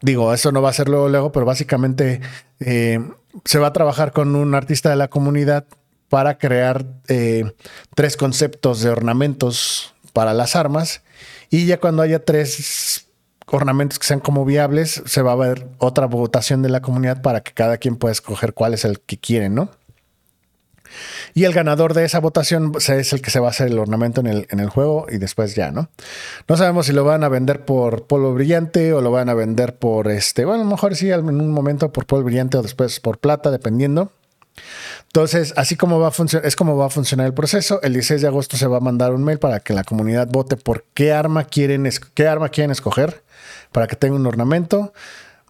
Digo, 0.01 0.33
eso 0.33 0.53
no 0.53 0.63
va 0.63 0.71
a 0.71 0.75
ser 0.75 0.89
luego, 0.89 1.09
luego, 1.09 1.33
pero 1.33 1.47
básicamente 1.47 2.21
eh, 2.61 3.01
se 3.45 3.59
va 3.59 3.69
a 3.69 3.73
trabajar 3.73 4.13
con 4.13 4.37
un 4.37 4.55
artista 4.55 4.91
de 4.91 4.97
la 4.97 5.09
comunidad 5.09 5.65
para 6.09 6.39
crear 6.39 6.85
eh, 7.09 7.53
tres 7.97 8.17
conceptos 8.17 8.81
de 8.81 8.91
ornamentos 8.91 9.95
para 10.13 10.35
las 10.35 10.57
armas. 10.57 11.03
Y 11.51 11.67
ya 11.67 11.81
cuando 11.81 12.03
haya 12.03 12.25
tres 12.25 13.08
ornamentos 13.51 13.99
que 13.99 14.07
sean 14.07 14.21
como 14.21 14.45
viables, 14.45 15.03
se 15.07 15.23
va 15.23 15.33
a 15.33 15.37
ver 15.37 15.69
otra 15.79 16.07
votación 16.07 16.63
de 16.63 16.69
la 16.69 16.81
comunidad 16.81 17.23
para 17.23 17.41
que 17.41 17.53
cada 17.53 17.79
quien 17.79 17.97
pueda 17.97 18.13
escoger 18.13 18.55
cuál 18.55 18.75
es 18.75 18.85
el 18.85 19.01
que 19.01 19.19
quiere, 19.19 19.49
¿no? 19.49 19.71
Y 21.35 21.45
el 21.45 21.53
ganador 21.53 21.95
de 21.95 22.05
esa 22.05 22.19
votación 22.19 22.73
es 22.77 23.13
el 23.13 23.21
que 23.21 23.31
se 23.31 23.41
va 23.41 23.49
a 23.49 23.51
hacer 23.51 23.69
el 23.69 23.79
ornamento 23.79 24.21
en 24.21 24.61
el, 24.61 24.69
juego 24.71 25.07
y 25.11 25.19
después 25.19 25.55
ya, 25.55 25.71
¿no? 25.71 25.91
No 26.49 26.57
sabemos 26.57 26.87
si 26.87 26.93
lo 26.93 27.05
van 27.05 27.25
a 27.25 27.29
vender 27.29 27.65
por 27.65 28.07
polvo 28.07 28.33
brillante 28.35 28.93
o 28.93 29.01
lo 29.01 29.11
van 29.11 29.29
a 29.29 29.35
vender 29.35 29.77
por 29.77 30.11
este, 30.11 30.45
bueno, 30.45 30.63
a 30.63 30.65
lo 30.65 30.71
mejor 30.71 30.97
sí 30.97 31.11
en 31.11 31.27
un 31.27 31.51
momento 31.51 31.93
por 31.93 32.07
polvo 32.07 32.25
brillante 32.25 32.57
o 32.57 32.63
después 32.63 33.01
por 33.01 33.19
plata, 33.19 33.51
dependiendo. 33.51 34.13
Entonces, 35.07 35.55
así 35.57 35.77
como 35.77 36.01
va 36.01 36.13
es 36.43 36.57
como 36.57 36.77
va 36.77 36.87
a 36.87 36.91
funcionar 36.91 37.27
el 37.27 37.35
proceso. 37.35 37.81
El 37.83 37.93
16 37.93 38.23
de 38.23 38.29
agosto 38.29 38.57
se 38.57 38.67
va 38.67 38.79
a 38.79 38.81
mandar 38.81 39.15
un 39.15 39.23
mail 39.23 39.39
para 39.39 39.61
que 39.61 39.73
la 39.73 39.85
comunidad 39.85 40.29
vote 40.29 40.57
por 40.57 40.85
qué 40.95 41.13
arma 41.13 41.45
quieren, 41.45 41.89
qué 42.15 42.27
arma 42.27 42.49
quieren 42.49 42.73
escoger 42.73 43.23
para 43.73 43.87
que 43.87 43.97
tenga 43.97 44.17
un 44.17 44.27
ornamento. 44.27 44.93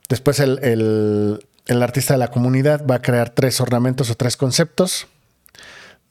Después 0.09 0.41
el, 0.41 1.41
artista 1.69 2.15
de 2.15 2.19
la 2.19 2.29
comunidad 2.29 2.87
va 2.87 2.97
a 2.97 3.03
crear 3.03 3.31
tres 3.31 3.61
ornamentos 3.61 4.11
o 4.11 4.15
tres 4.15 4.37
conceptos 4.37 5.07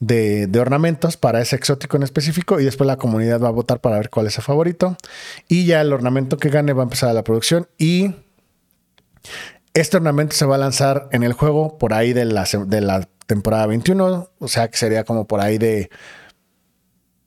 de, 0.00 0.48
ornamentos 0.58 1.16
para 1.16 1.40
ese 1.40 1.56
exótico 1.56 1.96
en 1.96 2.04
específico 2.04 2.60
y 2.60 2.64
después 2.64 2.86
la 2.86 2.96
comunidad 2.96 3.40
va 3.40 3.48
a 3.48 3.52
votar 3.52 3.80
para 3.80 3.96
ver 3.96 4.10
cuál 4.10 4.26
es 4.26 4.34
su 4.34 4.42
favorito. 4.42 4.96
Y 5.48 5.66
ya 5.66 5.80
el 5.80 5.92
ornamento 5.92 6.36
que 6.36 6.50
gane 6.50 6.72
va 6.72 6.82
a 6.82 6.84
empezar 6.84 7.14
la 7.14 7.24
producción 7.24 7.68
y 7.78 8.14
este 9.74 9.96
ornamento 9.96 10.34
se 10.34 10.46
va 10.46 10.54
a 10.54 10.58
lanzar 10.58 11.08
en 11.12 11.22
el 11.22 11.32
juego 11.32 11.78
por 11.78 11.92
ahí 11.92 12.12
de 12.12 12.24
la, 12.24 12.46
de 12.66 12.80
la 12.80 13.08
temporada 13.26 13.66
21, 13.66 14.30
o 14.38 14.48
sea 14.48 14.68
que 14.68 14.78
sería 14.78 15.04
como 15.04 15.26
por 15.26 15.40
ahí 15.40 15.58
de 15.58 15.90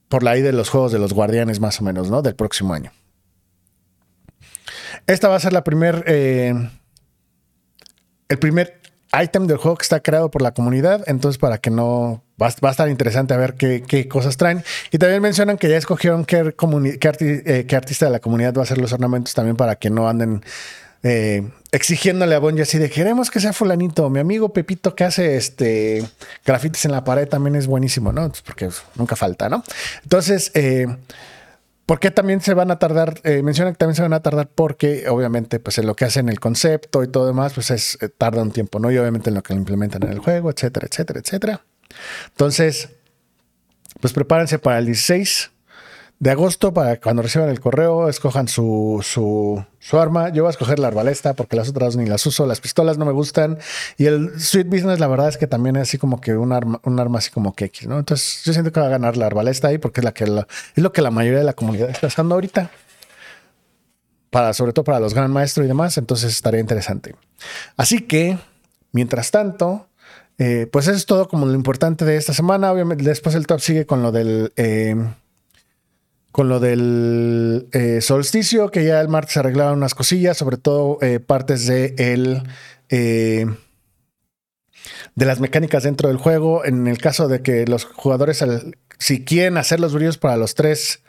por 0.09 0.27
ahí 0.27 0.41
de 0.41 0.51
los 0.51 0.69
juegos 0.69 0.91
de 0.91 0.99
los 0.99 1.13
guardianes 1.13 1.61
más 1.61 1.79
o 1.79 1.85
menos, 1.85 2.09
¿no? 2.11 2.21
Del 2.21 2.35
próximo 2.35 2.73
año. 2.73 2.91
Esta 5.07 5.27
va 5.27 5.35
a 5.35 5.39
ser 5.39 5.53
la 5.53 5.63
primer, 5.63 6.03
eh, 6.07 6.53
el 8.29 8.39
primer 8.39 8.79
item 9.21 9.47
del 9.47 9.57
juego 9.57 9.77
que 9.77 9.83
está 9.83 9.99
creado 9.99 10.31
por 10.31 10.41
la 10.41 10.53
comunidad. 10.53 11.03
Entonces, 11.07 11.37
para 11.37 11.57
que 11.57 11.69
no. 11.69 12.23
Va, 12.41 12.47
a 12.47 12.71
estar 12.71 12.89
interesante 12.89 13.35
a 13.35 13.37
ver 13.37 13.53
qué, 13.53 14.07
cosas 14.07 14.35
traen. 14.35 14.63
Y 14.91 14.97
también 14.97 15.21
mencionan 15.21 15.57
que 15.57 15.69
ya 15.69 15.77
escogieron 15.77 16.25
qué, 16.25 16.39
eh, 16.39 17.65
qué, 17.67 17.75
artista 17.75 18.05
de 18.05 18.11
la 18.11 18.19
comunidad 18.19 18.55
va 18.55 18.61
a 18.61 18.63
hacer 18.63 18.79
los 18.79 18.93
ornamentos 18.93 19.35
también 19.35 19.55
para 19.55 19.75
que 19.75 19.91
no 19.91 20.09
anden 20.09 20.41
eh, 21.03 21.49
exigiéndole 21.71 22.35
a 22.35 22.39
Bonji 22.39 22.61
así 22.61 22.77
de 22.77 22.89
queremos 22.89 23.31
que 23.31 23.39
sea 23.39 23.53
fulanito. 23.53 24.09
Mi 24.09 24.19
amigo 24.19 24.53
Pepito 24.53 24.95
que 24.95 25.03
hace 25.03 25.37
este 25.37 26.07
grafitis 26.45 26.85
en 26.85 26.91
la 26.91 27.03
pared 27.03 27.27
también 27.27 27.55
es 27.55 27.65
buenísimo, 27.65 28.11
¿no? 28.11 28.31
Porque 28.45 28.69
nunca 28.95 29.15
falta, 29.15 29.49
¿no? 29.49 29.63
Entonces, 30.03 30.51
eh, 30.53 30.87
¿Por 31.85 31.99
qué 31.99 32.11
también 32.11 32.41
se 32.41 32.53
van 32.53 32.71
a 32.71 32.79
tardar? 32.79 33.19
Eh, 33.23 33.43
mencionan 33.43 33.73
que 33.73 33.77
también 33.77 33.95
se 33.95 34.01
van 34.01 34.13
a 34.13 34.21
tardar 34.21 34.49
porque 34.49 35.09
obviamente 35.09 35.59
pues 35.59 35.77
en 35.77 35.87
lo 35.87 35.95
que 35.95 36.05
hacen 36.05 36.29
el 36.29 36.39
concepto 36.39 37.03
y 37.03 37.07
todo 37.07 37.27
demás 37.27 37.53
pues 37.53 37.71
es, 37.71 37.97
eh, 38.01 38.09
tarda 38.09 38.41
un 38.41 38.51
tiempo, 38.51 38.79
¿no? 38.79 38.91
Y 38.91 38.97
obviamente 38.97 39.29
en 39.29 39.35
lo 39.35 39.43
que 39.43 39.53
lo 39.53 39.59
implementan 39.59 40.03
en 40.03 40.11
el 40.11 40.19
juego, 40.19 40.49
etcétera, 40.49 40.87
etcétera, 40.89 41.19
etcétera. 41.19 41.61
Entonces, 42.29 42.89
pues 43.99 44.13
prepárense 44.13 44.59
para 44.59 44.79
el 44.79 44.85
16 44.85 45.51
de 46.21 46.29
agosto 46.29 46.71
para 46.71 46.99
cuando 46.99 47.23
reciban 47.23 47.49
el 47.49 47.59
correo, 47.59 48.07
escojan 48.07 48.47
su, 48.47 49.03
su, 49.03 49.97
arma. 49.97 50.29
Yo 50.29 50.43
voy 50.43 50.49
a 50.49 50.51
escoger 50.51 50.77
la 50.77 50.87
arbalesta 50.87 51.33
porque 51.33 51.55
las 51.55 51.67
otras 51.69 51.95
ni 51.95 52.05
las 52.05 52.23
uso. 52.27 52.45
Las 52.45 52.61
pistolas 52.61 52.99
no 52.99 53.05
me 53.05 53.11
gustan. 53.11 53.57
Y 53.97 54.05
el 54.05 54.39
Sweet 54.39 54.67
Business, 54.67 54.99
la 54.99 55.07
verdad 55.07 55.29
es 55.29 55.37
que 55.37 55.47
también 55.47 55.77
es 55.77 55.81
así 55.81 55.97
como 55.97 56.21
que 56.21 56.37
un 56.37 56.51
arma, 56.51 56.79
un 56.83 56.99
arma 56.99 57.17
así 57.17 57.31
como 57.31 57.55
que. 57.55 57.71
Entonces 57.81 58.43
yo 58.45 58.53
siento 58.53 58.71
que 58.71 58.79
va 58.79 58.85
a 58.85 58.89
ganar 58.89 59.17
la 59.17 59.25
arbalesta 59.25 59.69
ahí 59.69 59.79
porque 59.79 60.01
es, 60.01 60.05
la 60.05 60.11
que 60.13 60.25
es 60.25 60.29
lo 60.75 60.93
que 60.93 61.01
la 61.01 61.09
mayoría 61.09 61.39
de 61.39 61.45
la 61.45 61.53
comunidad 61.53 61.89
está 61.89 62.05
usando 62.05 62.35
ahorita. 62.35 62.69
Para, 64.29 64.53
sobre 64.53 64.73
todo 64.73 64.85
para 64.85 64.99
los 64.99 65.15
gran 65.15 65.31
maestros 65.31 65.65
y 65.65 65.67
demás. 65.67 65.97
Entonces 65.97 66.31
estaría 66.31 66.59
interesante. 66.59 67.15
Así 67.77 67.99
que, 67.99 68.37
mientras 68.91 69.31
tanto, 69.31 69.87
eh, 70.37 70.67
pues 70.71 70.87
eso 70.87 70.97
es 70.97 71.07
todo 71.07 71.27
como 71.27 71.47
lo 71.47 71.55
importante 71.55 72.05
de 72.05 72.15
esta 72.15 72.35
semana. 72.35 72.71
Obviamente, 72.71 73.03
después 73.03 73.33
el 73.33 73.47
top 73.47 73.59
sigue 73.59 73.87
con 73.87 74.03
lo 74.03 74.11
del. 74.11 74.53
Eh, 74.55 74.95
con 76.31 76.47
lo 76.47 76.59
del 76.59 77.67
eh, 77.73 78.01
solsticio, 78.01 78.71
que 78.71 78.85
ya 78.85 79.01
el 79.01 79.09
martes 79.09 79.33
se 79.33 79.39
arreglaban 79.39 79.75
unas 79.77 79.95
cosillas, 79.95 80.37
sobre 80.37 80.57
todo 80.57 80.97
eh, 81.01 81.19
partes 81.19 81.67
de 81.67 81.93
el, 81.97 82.43
eh, 82.89 83.45
de 85.15 85.25
las 85.25 85.39
mecánicas 85.39 85.83
dentro 85.83 86.07
del 86.07 86.17
juego. 86.17 86.63
En 86.65 86.87
el 86.87 86.97
caso 86.99 87.27
de 87.27 87.41
que 87.41 87.65
los 87.67 87.85
jugadores, 87.85 88.43
si 88.97 89.25
quieren 89.25 89.57
hacer 89.57 89.79
los 89.79 89.93
brillos 89.93 90.17
para 90.17 90.37
los 90.37 90.55
tres, 90.55 91.03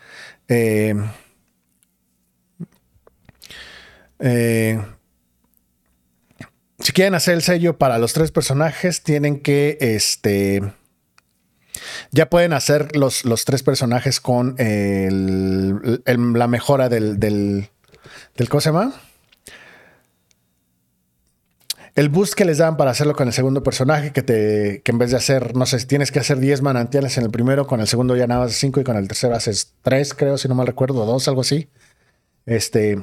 si 6.78 6.92
quieren 6.92 7.14
hacer 7.14 7.34
el 7.34 7.42
sello 7.42 7.78
para 7.78 7.98
los 7.98 8.12
tres 8.12 8.32
personajes, 8.32 9.02
tienen 9.02 9.40
que 9.40 9.78
este 9.80 10.62
ya 12.10 12.28
pueden 12.28 12.52
hacer 12.52 12.96
los, 12.96 13.24
los 13.24 13.44
tres 13.44 13.62
personajes 13.62 14.20
con 14.20 14.56
la 14.56 16.48
mejora 16.48 16.88
del, 16.88 17.18
del, 17.18 17.68
¿Cómo 18.48 18.60
se 18.60 18.70
llama? 18.70 18.92
el 21.94 22.08
boost 22.08 22.34
que 22.34 22.44
les 22.44 22.58
dan 22.58 22.76
para 22.76 22.90
hacerlo 22.90 23.14
con 23.14 23.28
el 23.28 23.34
segundo 23.34 23.62
personaje, 23.62 24.12
que 24.12 24.22
te 24.22 24.80
que 24.82 24.92
en 24.92 24.98
vez 24.98 25.10
de 25.10 25.18
hacer, 25.18 25.54
no 25.56 25.66
sé, 25.66 25.78
si 25.78 25.86
tienes 25.86 26.10
que 26.10 26.20
hacer 26.20 26.38
10 26.38 26.62
manantiales 26.62 27.18
en 27.18 27.24
el 27.24 27.30
primero, 27.30 27.66
con 27.66 27.80
el 27.80 27.86
segundo 27.86 28.16
ya 28.16 28.26
nada 28.26 28.44
más 28.44 28.52
5 28.52 28.80
y 28.80 28.84
con 28.84 28.96
el 28.96 29.08
tercero 29.08 29.34
haces 29.34 29.74
3, 29.82 30.14
creo, 30.14 30.38
si 30.38 30.48
no 30.48 30.54
mal 30.54 30.66
recuerdo, 30.66 31.04
2, 31.04 31.28
algo 31.28 31.42
así. 31.42 31.68
Este, 32.46 32.98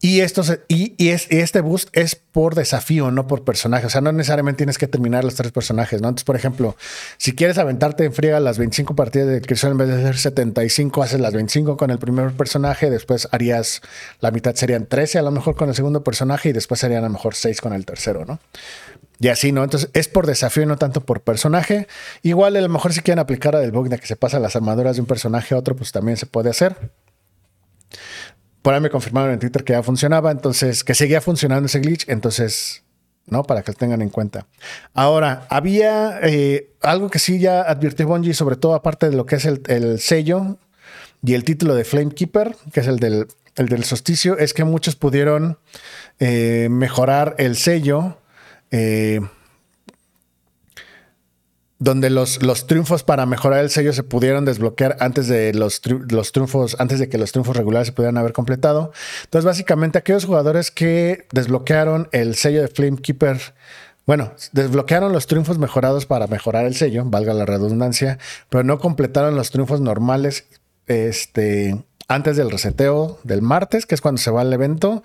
y, 0.00 0.20
esto 0.20 0.42
y, 0.68 1.08
es, 1.08 1.26
este 1.30 1.60
boost 1.60 1.88
es 1.92 2.16
por 2.16 2.54
desafío, 2.54 3.10
no 3.10 3.26
por 3.26 3.44
personaje. 3.44 3.86
O 3.86 3.90
sea, 3.90 4.00
no 4.00 4.12
necesariamente 4.12 4.58
tienes 4.58 4.78
que 4.78 4.88
terminar 4.88 5.24
los 5.24 5.34
tres 5.34 5.52
personajes, 5.52 6.00
¿no? 6.00 6.08
Entonces, 6.08 6.24
por 6.24 6.36
ejemplo, 6.36 6.76
si 7.18 7.34
quieres 7.34 7.58
aventarte 7.58 8.04
en 8.04 8.12
friega 8.12 8.40
las 8.40 8.58
25 8.58 8.94
partidas 8.94 9.28
de 9.28 9.40
Crisol 9.40 9.72
en 9.72 9.78
vez 9.78 9.88
de 9.88 9.94
hacer 9.94 10.16
75, 10.16 11.02
haces 11.02 11.20
las 11.20 11.32
25 11.32 11.76
con 11.76 11.90
el 11.90 11.98
primer 11.98 12.32
personaje, 12.32 12.90
después 12.90 13.28
harías 13.32 13.80
la 14.20 14.30
mitad 14.30 14.54
serían 14.54 14.86
13 14.86 15.18
a 15.18 15.22
lo 15.22 15.30
mejor 15.30 15.56
con 15.56 15.68
el 15.68 15.74
segundo 15.74 16.04
personaje 16.04 16.50
y 16.50 16.52
después 16.52 16.80
serían 16.80 17.04
a 17.04 17.08
lo 17.08 17.12
mejor 17.12 17.34
6 17.34 17.60
con 17.60 17.72
el 17.72 17.84
tercero, 17.84 18.24
¿no? 18.24 18.38
Y 19.18 19.28
así, 19.28 19.50
¿no? 19.50 19.64
Entonces 19.64 19.88
es 19.94 20.08
por 20.08 20.26
desafío 20.26 20.64
y 20.64 20.66
no 20.66 20.76
tanto 20.76 21.00
por 21.00 21.22
personaje. 21.22 21.86
Igual 22.22 22.56
a 22.56 22.60
lo 22.60 22.68
mejor 22.68 22.92
si 22.92 23.00
quieren 23.00 23.18
aplicar 23.18 23.56
a 23.56 23.60
del 23.60 23.72
que 23.72 24.06
se 24.06 24.16
pasa 24.16 24.38
las 24.38 24.56
armaduras 24.56 24.96
de 24.96 25.00
un 25.00 25.06
personaje 25.06 25.54
a 25.54 25.58
otro, 25.58 25.74
pues 25.74 25.92
también 25.92 26.18
se 26.18 26.26
puede 26.26 26.50
hacer. 26.50 26.76
Por 28.66 28.74
ahí 28.74 28.80
me 28.80 28.90
confirmaron 28.90 29.32
en 29.32 29.38
Twitter 29.38 29.62
que 29.62 29.74
ya 29.74 29.82
funcionaba, 29.84 30.32
entonces, 30.32 30.82
que 30.82 30.96
seguía 30.96 31.20
funcionando 31.20 31.66
ese 31.66 31.78
glitch, 31.78 32.08
entonces, 32.08 32.82
¿no? 33.26 33.44
Para 33.44 33.62
que 33.62 33.70
lo 33.70 33.78
tengan 33.78 34.02
en 34.02 34.08
cuenta. 34.08 34.48
Ahora, 34.92 35.46
había 35.50 36.18
eh, 36.24 36.72
algo 36.82 37.08
que 37.08 37.20
sí 37.20 37.38
ya 37.38 37.62
advirtió 37.62 38.08
Bungie, 38.08 38.34
sobre 38.34 38.56
todo 38.56 38.74
aparte 38.74 39.08
de 39.08 39.14
lo 39.14 39.24
que 39.24 39.36
es 39.36 39.44
el, 39.44 40.00
sello 40.00 40.58
y 41.22 41.34
el 41.34 41.44
título 41.44 41.76
de 41.76 41.84
Flamekeeper, 41.84 42.56
que 42.72 42.80
es 42.80 42.88
el 42.88 42.96
del, 42.98 43.28
del 43.54 43.84
solsticio, 43.84 44.36
es 44.36 44.52
que 44.52 44.64
muchos 44.64 44.96
pudieron 44.96 45.58
eh, 46.18 46.66
mejorar 46.68 47.36
el 47.38 47.54
sello. 47.54 48.18
Eh, 48.72 49.20
donde 51.78 52.08
los, 52.08 52.42
los, 52.42 52.66
triunfos 52.66 53.02
para 53.02 53.26
mejorar 53.26 53.60
el 53.60 53.70
sello 53.70 53.92
se 53.92 54.02
pudieron 54.02 54.44
desbloquear 54.44 54.96
antes 55.00 55.28
de 55.28 55.52
los, 55.52 55.82
los, 56.08 56.32
triunfos, 56.32 56.76
antes 56.78 56.98
de 56.98 57.08
que 57.08 57.18
los 57.18 57.32
triunfos 57.32 57.56
regulares 57.56 57.88
se 57.88 57.92
pudieran 57.92 58.16
haber 58.16 58.32
completado. 58.32 58.92
Entonces, 59.24 59.44
básicamente, 59.44 59.98
aquellos 59.98 60.24
jugadores 60.24 60.70
que 60.70 61.26
desbloquearon 61.32 62.08
el 62.12 62.34
sello 62.34 62.62
de 62.62 62.68
Flamekeeper, 62.68 63.54
bueno, 64.06 64.32
desbloquearon 64.52 65.12
los 65.12 65.26
triunfos 65.26 65.58
mejorados 65.58 66.06
para 66.06 66.26
mejorar 66.28 66.64
el 66.64 66.74
sello, 66.74 67.04
valga 67.04 67.34
la 67.34 67.44
redundancia, 67.44 68.18
pero 68.48 68.64
no 68.64 68.78
completaron 68.78 69.34
los 69.36 69.50
triunfos 69.50 69.80
normales 69.80 70.46
este, 70.86 71.84
antes 72.08 72.36
del 72.36 72.50
reseteo 72.50 73.18
del 73.24 73.42
martes, 73.42 73.84
que 73.84 73.94
es 73.94 74.00
cuando 74.00 74.20
se 74.20 74.30
va 74.30 74.40
al 74.40 74.52
evento, 74.52 75.02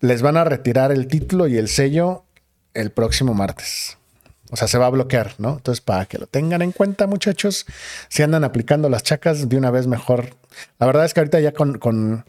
les 0.00 0.20
van 0.20 0.36
a 0.36 0.44
retirar 0.44 0.92
el 0.92 1.06
título 1.06 1.46
y 1.46 1.56
el 1.56 1.68
sello 1.68 2.24
el 2.74 2.90
próximo 2.90 3.32
martes. 3.32 3.96
O 4.54 4.56
sea, 4.56 4.68
se 4.68 4.78
va 4.78 4.86
a 4.86 4.90
bloquear, 4.90 5.32
¿no? 5.38 5.54
Entonces, 5.54 5.80
para 5.80 6.06
que 6.06 6.16
lo 6.16 6.28
tengan 6.28 6.62
en 6.62 6.70
cuenta, 6.70 7.08
muchachos, 7.08 7.66
si 8.08 8.22
andan 8.22 8.44
aplicando 8.44 8.88
las 8.88 9.02
chacas, 9.02 9.48
de 9.48 9.56
una 9.56 9.72
vez 9.72 9.88
mejor. 9.88 10.36
La 10.78 10.86
verdad 10.86 11.04
es 11.04 11.12
que 11.12 11.18
ahorita 11.18 11.40
ya 11.40 11.50
con, 11.50 12.24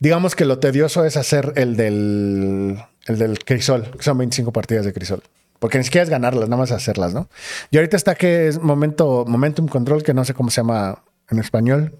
digamos 0.00 0.34
que 0.34 0.46
lo 0.46 0.58
tedioso 0.58 1.04
es 1.04 1.16
hacer 1.16 1.52
el 1.54 1.76
del, 1.76 2.82
el 3.06 3.18
del 3.20 3.44
crisol, 3.44 3.88
que 3.96 4.02
son 4.02 4.18
25 4.18 4.52
partidas 4.52 4.84
de 4.84 4.92
crisol. 4.92 5.22
Porque 5.60 5.78
ni 5.78 5.84
siquiera 5.84 6.02
es 6.02 6.10
ganarlas, 6.10 6.48
nada 6.48 6.60
más 6.60 6.72
hacerlas, 6.72 7.14
¿no? 7.14 7.28
Y 7.70 7.76
ahorita 7.76 7.96
está 7.96 8.16
que 8.16 8.48
es 8.48 8.60
momento, 8.60 9.24
momentum 9.28 9.68
control, 9.68 10.02
que 10.02 10.12
no 10.12 10.24
sé 10.24 10.34
cómo 10.34 10.50
se 10.50 10.62
llama 10.62 11.04
en 11.28 11.38
español. 11.38 11.94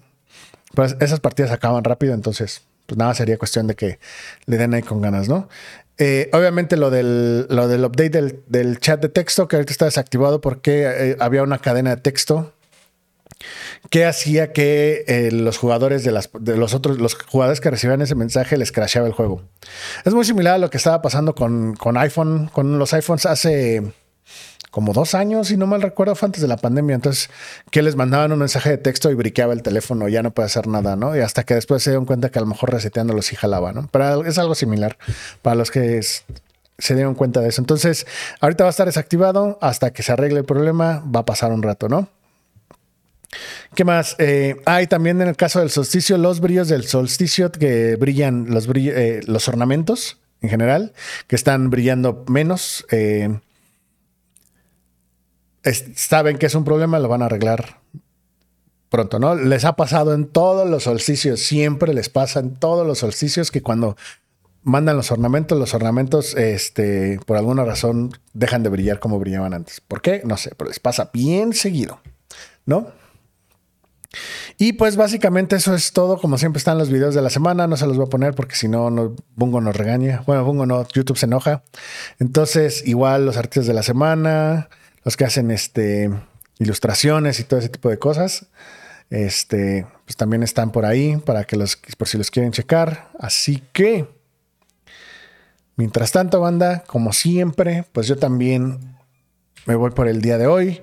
Pues 0.75 0.97
esas 0.99 1.21
partidas 1.21 1.51
acaban 1.51 1.85
rápido, 1.85 2.13
entonces, 2.13 2.63
pues 2.87 2.97
nada, 2.97 3.13
sería 3.13 3.37
cuestión 3.37 3.67
de 3.67 3.75
que 3.75 3.99
le 4.47 4.57
den 4.57 4.73
ahí 4.73 4.81
con 4.81 4.99
ganas, 4.99 5.29
¿no? 5.29 5.47
Eh, 6.03 6.31
obviamente 6.33 6.77
lo 6.77 6.89
del, 6.89 7.45
lo 7.47 7.67
del 7.67 7.85
update 7.85 8.41
del, 8.47 8.79
chat 8.79 8.99
de 8.99 9.07
texto 9.07 9.47
que 9.47 9.57
ahorita 9.57 9.71
está 9.71 9.85
desactivado 9.85 10.41
porque 10.41 10.81
eh, 10.87 11.17
había 11.19 11.43
una 11.43 11.59
cadena 11.59 11.95
de 11.95 12.01
texto 12.01 12.53
que 13.91 14.05
hacía 14.05 14.51
que 14.51 15.05
eh, 15.07 15.29
los 15.31 15.59
jugadores 15.59 16.03
de, 16.03 16.11
las, 16.11 16.31
de 16.39 16.57
los 16.57 16.73
otros, 16.73 16.97
los 16.97 17.13
jugadores 17.13 17.61
que 17.61 17.69
recibían 17.69 18.01
ese 18.01 18.15
mensaje 18.15 18.57
les 18.57 18.71
crasheaba 18.71 19.05
el 19.05 19.13
juego. 19.13 19.43
Es 20.03 20.15
muy 20.15 20.25
similar 20.25 20.55
a 20.55 20.57
lo 20.57 20.71
que 20.71 20.77
estaba 20.77 21.03
pasando 21.03 21.35
con, 21.35 21.75
con 21.75 21.95
iPhone, 21.97 22.49
con 22.51 22.79
los 22.79 22.95
iPhones 22.95 23.27
hace 23.27 23.83
como 24.71 24.93
dos 24.93 25.13
años, 25.13 25.49
si 25.49 25.57
no 25.57 25.67
mal 25.67 25.81
recuerdo, 25.81 26.15
fue 26.15 26.27
antes 26.27 26.41
de 26.41 26.47
la 26.47 26.57
pandemia. 26.57 26.95
Entonces, 26.95 27.29
que 27.69 27.81
les 27.81 27.95
mandaban 27.95 28.31
un 28.31 28.39
mensaje 28.39 28.69
de 28.69 28.77
texto 28.77 29.11
y 29.11 29.15
briqueaba 29.15 29.53
el 29.53 29.61
teléfono, 29.61 30.07
ya 30.07 30.23
no 30.23 30.31
puede 30.31 30.47
hacer 30.47 30.67
nada, 30.67 30.95
¿no? 30.95 31.15
Y 31.15 31.19
hasta 31.19 31.43
que 31.43 31.53
después 31.53 31.83
se 31.83 31.91
dieron 31.91 32.05
cuenta 32.05 32.29
que 32.29 32.39
a 32.39 32.41
lo 32.41 32.47
mejor 32.47 32.71
reseteándolo 32.71 33.21
sí 33.21 33.35
jalaba, 33.35 33.73
¿no? 33.73 33.89
Pero 33.91 34.25
es 34.25 34.37
algo 34.37 34.55
similar 34.55 34.97
para 35.41 35.55
los 35.55 35.71
que 35.71 36.01
se 36.01 36.95
dieron 36.95 37.15
cuenta 37.15 37.41
de 37.41 37.49
eso. 37.49 37.61
Entonces, 37.61 38.07
ahorita 38.39 38.63
va 38.63 38.69
a 38.69 38.71
estar 38.71 38.85
desactivado 38.87 39.59
hasta 39.61 39.91
que 39.91 40.03
se 40.03 40.13
arregle 40.13 40.39
el 40.39 40.45
problema, 40.45 41.03
va 41.13 41.19
a 41.19 41.25
pasar 41.25 41.51
un 41.51 41.61
rato, 41.61 41.89
¿no? 41.89 42.07
¿Qué 43.75 43.83
más? 43.83 44.15
Eh, 44.19 44.61
hay 44.65 44.87
también 44.87 45.21
en 45.21 45.27
el 45.27 45.35
caso 45.35 45.59
del 45.59 45.69
solsticio, 45.69 46.17
los 46.17 46.39
brillos 46.39 46.69
del 46.69 46.85
solsticio 46.85 47.51
que 47.51 47.95
brillan, 47.97 48.47
los, 48.49 48.67
eh, 48.73 49.21
los 49.25 49.47
ornamentos 49.47 50.17
en 50.41 50.49
general, 50.49 50.93
que 51.27 51.35
están 51.35 51.69
brillando 51.69 52.25
menos. 52.27 52.85
Eh, 52.89 53.37
saben 55.95 56.37
que 56.37 56.45
es 56.47 56.55
un 56.55 56.63
problema, 56.63 56.99
lo 56.99 57.07
van 57.07 57.21
a 57.21 57.25
arreglar 57.25 57.81
pronto, 58.89 59.19
¿no? 59.19 59.35
Les 59.35 59.63
ha 59.63 59.75
pasado 59.75 60.13
en 60.13 60.27
todos 60.27 60.69
los 60.69 60.83
solsticios, 60.83 61.39
siempre 61.39 61.93
les 61.93 62.09
pasa 62.09 62.39
en 62.39 62.55
todos 62.55 62.85
los 62.85 62.99
solsticios 62.99 63.51
que 63.51 63.61
cuando 63.61 63.95
mandan 64.63 64.97
los 64.97 65.11
ornamentos, 65.11 65.57
los 65.57 65.73
ornamentos, 65.73 66.35
este, 66.35 67.19
por 67.25 67.37
alguna 67.37 67.63
razón, 67.63 68.11
dejan 68.33 68.63
de 68.63 68.69
brillar 68.69 68.99
como 68.99 69.17
brillaban 69.17 69.53
antes. 69.53 69.81
¿Por 69.81 70.01
qué? 70.01 70.21
No 70.25 70.37
sé, 70.37 70.53
pero 70.57 70.67
les 70.67 70.79
pasa 70.79 71.09
bien 71.13 71.53
seguido, 71.53 72.01
¿no? 72.65 72.91
Y 74.57 74.73
pues 74.73 74.97
básicamente 74.97 75.55
eso 75.55 75.73
es 75.73 75.93
todo. 75.93 76.17
Como 76.19 76.37
siempre 76.37 76.57
están 76.57 76.77
los 76.77 76.89
videos 76.89 77.15
de 77.15 77.21
la 77.21 77.29
semana. 77.29 77.67
No 77.67 77.77
se 77.77 77.87
los 77.87 77.97
voy 77.97 78.07
a 78.07 78.09
poner 78.09 78.35
porque 78.35 78.55
si 78.55 78.67
no, 78.67 78.89
no 78.89 79.15
Bungo 79.35 79.61
nos 79.61 79.75
regaña. 79.75 80.23
Bueno, 80.27 80.43
Bungo 80.43 80.65
no, 80.65 80.85
YouTube 80.93 81.17
se 81.17 81.25
enoja. 81.25 81.63
Entonces, 82.19 82.85
igual 82.85 83.25
los 83.25 83.37
artistas 83.37 83.67
de 83.67 83.73
la 83.73 83.83
semana, 83.83 84.69
los 85.03 85.17
que 85.17 85.25
hacen 85.25 85.51
este, 85.51 86.09
ilustraciones 86.59 87.39
y 87.39 87.43
todo 87.43 87.59
ese 87.59 87.69
tipo 87.69 87.89
de 87.89 87.97
cosas. 87.97 88.47
Este, 89.09 89.85
pues 90.05 90.15
también 90.15 90.41
están 90.41 90.71
por 90.71 90.85
ahí 90.85 91.17
para 91.17 91.43
que 91.43 91.57
los, 91.57 91.75
por 91.97 92.07
si 92.07 92.17
los 92.17 92.31
quieren 92.31 92.51
checar. 92.51 93.09
Así 93.19 93.61
que, 93.73 94.07
mientras 95.75 96.11
tanto, 96.11 96.39
banda, 96.39 96.83
como 96.87 97.11
siempre, 97.11 97.85
pues 97.91 98.07
yo 98.07 98.17
también 98.17 98.79
me 99.65 99.75
voy 99.75 99.91
por 99.91 100.07
el 100.07 100.21
día 100.21 100.37
de 100.37 100.47
hoy. 100.47 100.81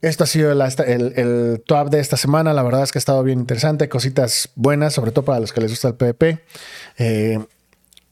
Esto 0.00 0.24
ha 0.24 0.26
sido 0.26 0.50
el, 0.50 0.62
el, 1.16 1.62
top 1.66 1.90
de 1.90 2.00
esta 2.00 2.16
semana. 2.16 2.54
La 2.54 2.62
verdad 2.62 2.82
es 2.82 2.92
que 2.92 2.98
ha 2.98 3.00
estado 3.00 3.22
bien 3.22 3.40
interesante. 3.40 3.90
Cositas 3.90 4.48
buenas, 4.54 4.94
sobre 4.94 5.12
todo 5.12 5.26
para 5.26 5.40
los 5.40 5.52
que 5.52 5.60
les 5.60 5.70
gusta 5.70 5.88
el 5.88 5.94
PvP. 5.94 6.42
Eh, 6.96 7.44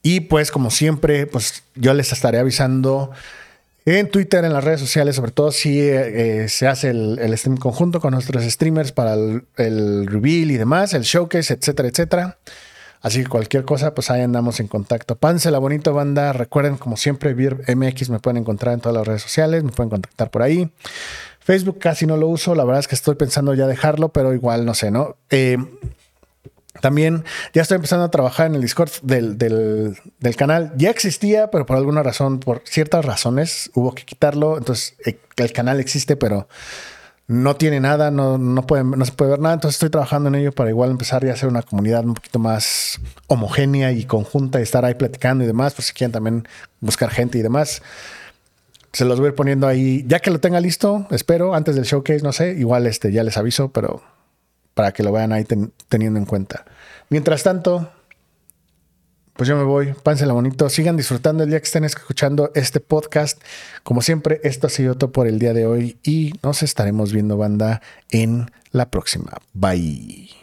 y 0.03 0.19
pues, 0.21 0.51
como 0.51 0.69
siempre, 0.69 1.25
pues 1.25 1.63
yo 1.73 1.95
les 1.95 2.11
estaré 2.11 2.37
avisando 2.37 3.11
en 3.97 4.09
Twitter, 4.09 4.43
en 4.45 4.53
las 4.53 4.63
redes 4.63 4.79
sociales, 4.79 5.15
sobre 5.15 5.31
todo 5.31 5.51
si 5.51 5.79
eh, 5.79 6.47
se 6.49 6.67
hace 6.67 6.89
el, 6.89 7.37
stream 7.37 7.57
conjunto 7.57 7.99
con 7.99 8.13
nuestros 8.13 8.43
streamers 8.43 8.91
para 8.91 9.13
el, 9.13 10.07
reveal 10.07 10.51
y 10.51 10.57
demás, 10.57 10.93
el 10.93 11.03
showcase, 11.03 11.53
etcétera, 11.53 11.89
etcétera. 11.89 12.37
Así 13.01 13.23
que 13.23 13.29
cualquier 13.29 13.63
cosa, 13.63 13.95
pues 13.95 14.11
ahí 14.11 14.21
andamos 14.21 14.59
en 14.59 14.67
contacto. 14.67 15.15
Pánsela 15.15 15.57
bonito, 15.57 15.93
banda. 15.93 16.33
Recuerden, 16.33 16.75
como 16.75 16.97
siempre, 16.97 17.33
MX 17.33 18.09
me 18.09 18.19
pueden 18.19 18.37
encontrar 18.37 18.73
en 18.73 18.81
todas 18.81 18.97
las 18.97 19.07
redes 19.07 19.21
sociales, 19.21 19.63
me 19.63 19.71
pueden 19.71 19.89
contactar 19.89 20.29
por 20.29 20.41
ahí. 20.41 20.69
Facebook 21.39 21.79
casi 21.79 22.05
no 22.05 22.17
lo 22.17 22.27
uso, 22.27 22.53
la 22.55 22.65
verdad 22.65 22.81
es 22.81 22.87
que 22.87 22.95
estoy 22.95 23.15
pensando 23.15 23.53
ya 23.53 23.65
dejarlo, 23.65 24.09
pero 24.09 24.33
igual 24.33 24.65
no 24.65 24.73
sé, 24.73 24.91
¿no? 24.91 25.15
Eh, 25.29 25.57
también 26.81 27.25
ya 27.53 27.61
estoy 27.61 27.75
empezando 27.75 28.05
a 28.05 28.11
trabajar 28.11 28.47
en 28.47 28.55
el 28.55 28.61
Discord 28.61 28.91
del, 29.01 29.97
canal. 30.37 30.71
Ya 30.77 30.89
existía, 30.89 31.49
pero 31.49 31.65
por 31.65 31.77
alguna 31.77 32.03
razón, 32.03 32.39
por 32.39 32.61
ciertas 32.65 33.03
razones, 33.03 33.71
hubo 33.73 33.93
que 33.93 34.03
quitarlo. 34.03 34.57
Entonces, 34.57 34.95
eh, 35.05 35.19
el 35.37 35.51
canal 35.51 35.79
existe, 35.79 36.15
pero 36.15 36.47
no 37.27 37.55
tiene 37.55 37.79
nada, 37.79 38.11
no, 38.11 38.37
no, 38.37 38.63
no 38.63 39.05
se 39.05 39.11
puede 39.11 39.31
ver 39.31 39.39
nada. 39.39 39.55
Entonces, 39.55 39.75
estoy 39.75 39.89
trabajando 39.89 40.29
en 40.29 40.35
ello 40.35 40.51
para 40.51 40.69
igual 40.69 40.91
empezar 40.91 41.25
ya 41.25 41.31
a 41.31 41.33
hacer 41.33 41.49
una 41.49 41.63
comunidad 41.63 42.05
un 42.05 42.13
poquito 42.13 42.39
más 42.39 42.99
homogénea 43.27 43.91
y 43.91 44.05
conjunta 44.05 44.59
y 44.59 44.63
estar 44.63 44.85
ahí 44.85 44.93
platicando 44.93 45.43
y 45.43 45.47
demás. 45.47 45.73
Pues 45.73 45.87
si 45.87 45.93
quieren 45.93 46.11
también 46.11 46.47
buscar 46.79 47.09
gente 47.09 47.37
y 47.39 47.41
demás. 47.41 47.81
Se 48.93 49.05
los 49.05 49.19
voy 49.19 49.27
a 49.27 49.29
ir 49.29 49.35
poniendo 49.35 49.67
ahí. 49.67 50.05
Ya 50.07 50.19
que 50.19 50.31
lo 50.31 50.39
tenga 50.39 50.59
listo, 50.59 51.07
espero, 51.11 51.55
antes 51.55 51.75
del 51.75 51.85
showcase, 51.85 52.21
no 52.21 52.31
sé. 52.31 52.53
Igual 52.53 52.87
este, 52.87 53.11
ya 53.11 53.23
les 53.23 53.37
aviso, 53.37 53.71
pero 53.71 54.01
para 54.79 54.93
que 54.93 55.03
lo 55.03 55.11
vayan 55.11 55.33
ahí 55.33 55.45
teniendo 55.89 56.19
en 56.19 56.25
cuenta. 56.25 56.63
Mientras 57.09 57.43
tanto, 57.43 57.91
pues 59.33 59.49
yo 59.49 59.57
me 59.57 59.63
voy, 59.63 59.93
pánsela 60.03 60.31
bonito, 60.31 60.69
sigan 60.69 60.95
disfrutando 60.95 61.43
el 61.43 61.49
día 61.49 61.59
que 61.59 61.65
estén 61.65 61.83
escuchando 61.83 62.49
este 62.55 62.79
podcast. 62.79 63.43
Como 63.83 64.01
siempre, 64.01 64.39
esto 64.45 64.67
ha 64.67 64.69
sido 64.69 64.95
todo 64.95 65.11
por 65.11 65.27
el 65.27 65.37
día 65.37 65.51
de 65.51 65.65
hoy 65.65 65.97
y 66.01 66.31
nos 66.43 66.63
estaremos 66.63 67.11
viendo 67.11 67.35
banda 67.35 67.81
en 68.09 68.51
la 68.71 68.89
próxima. 68.89 69.33
Bye. 69.51 70.38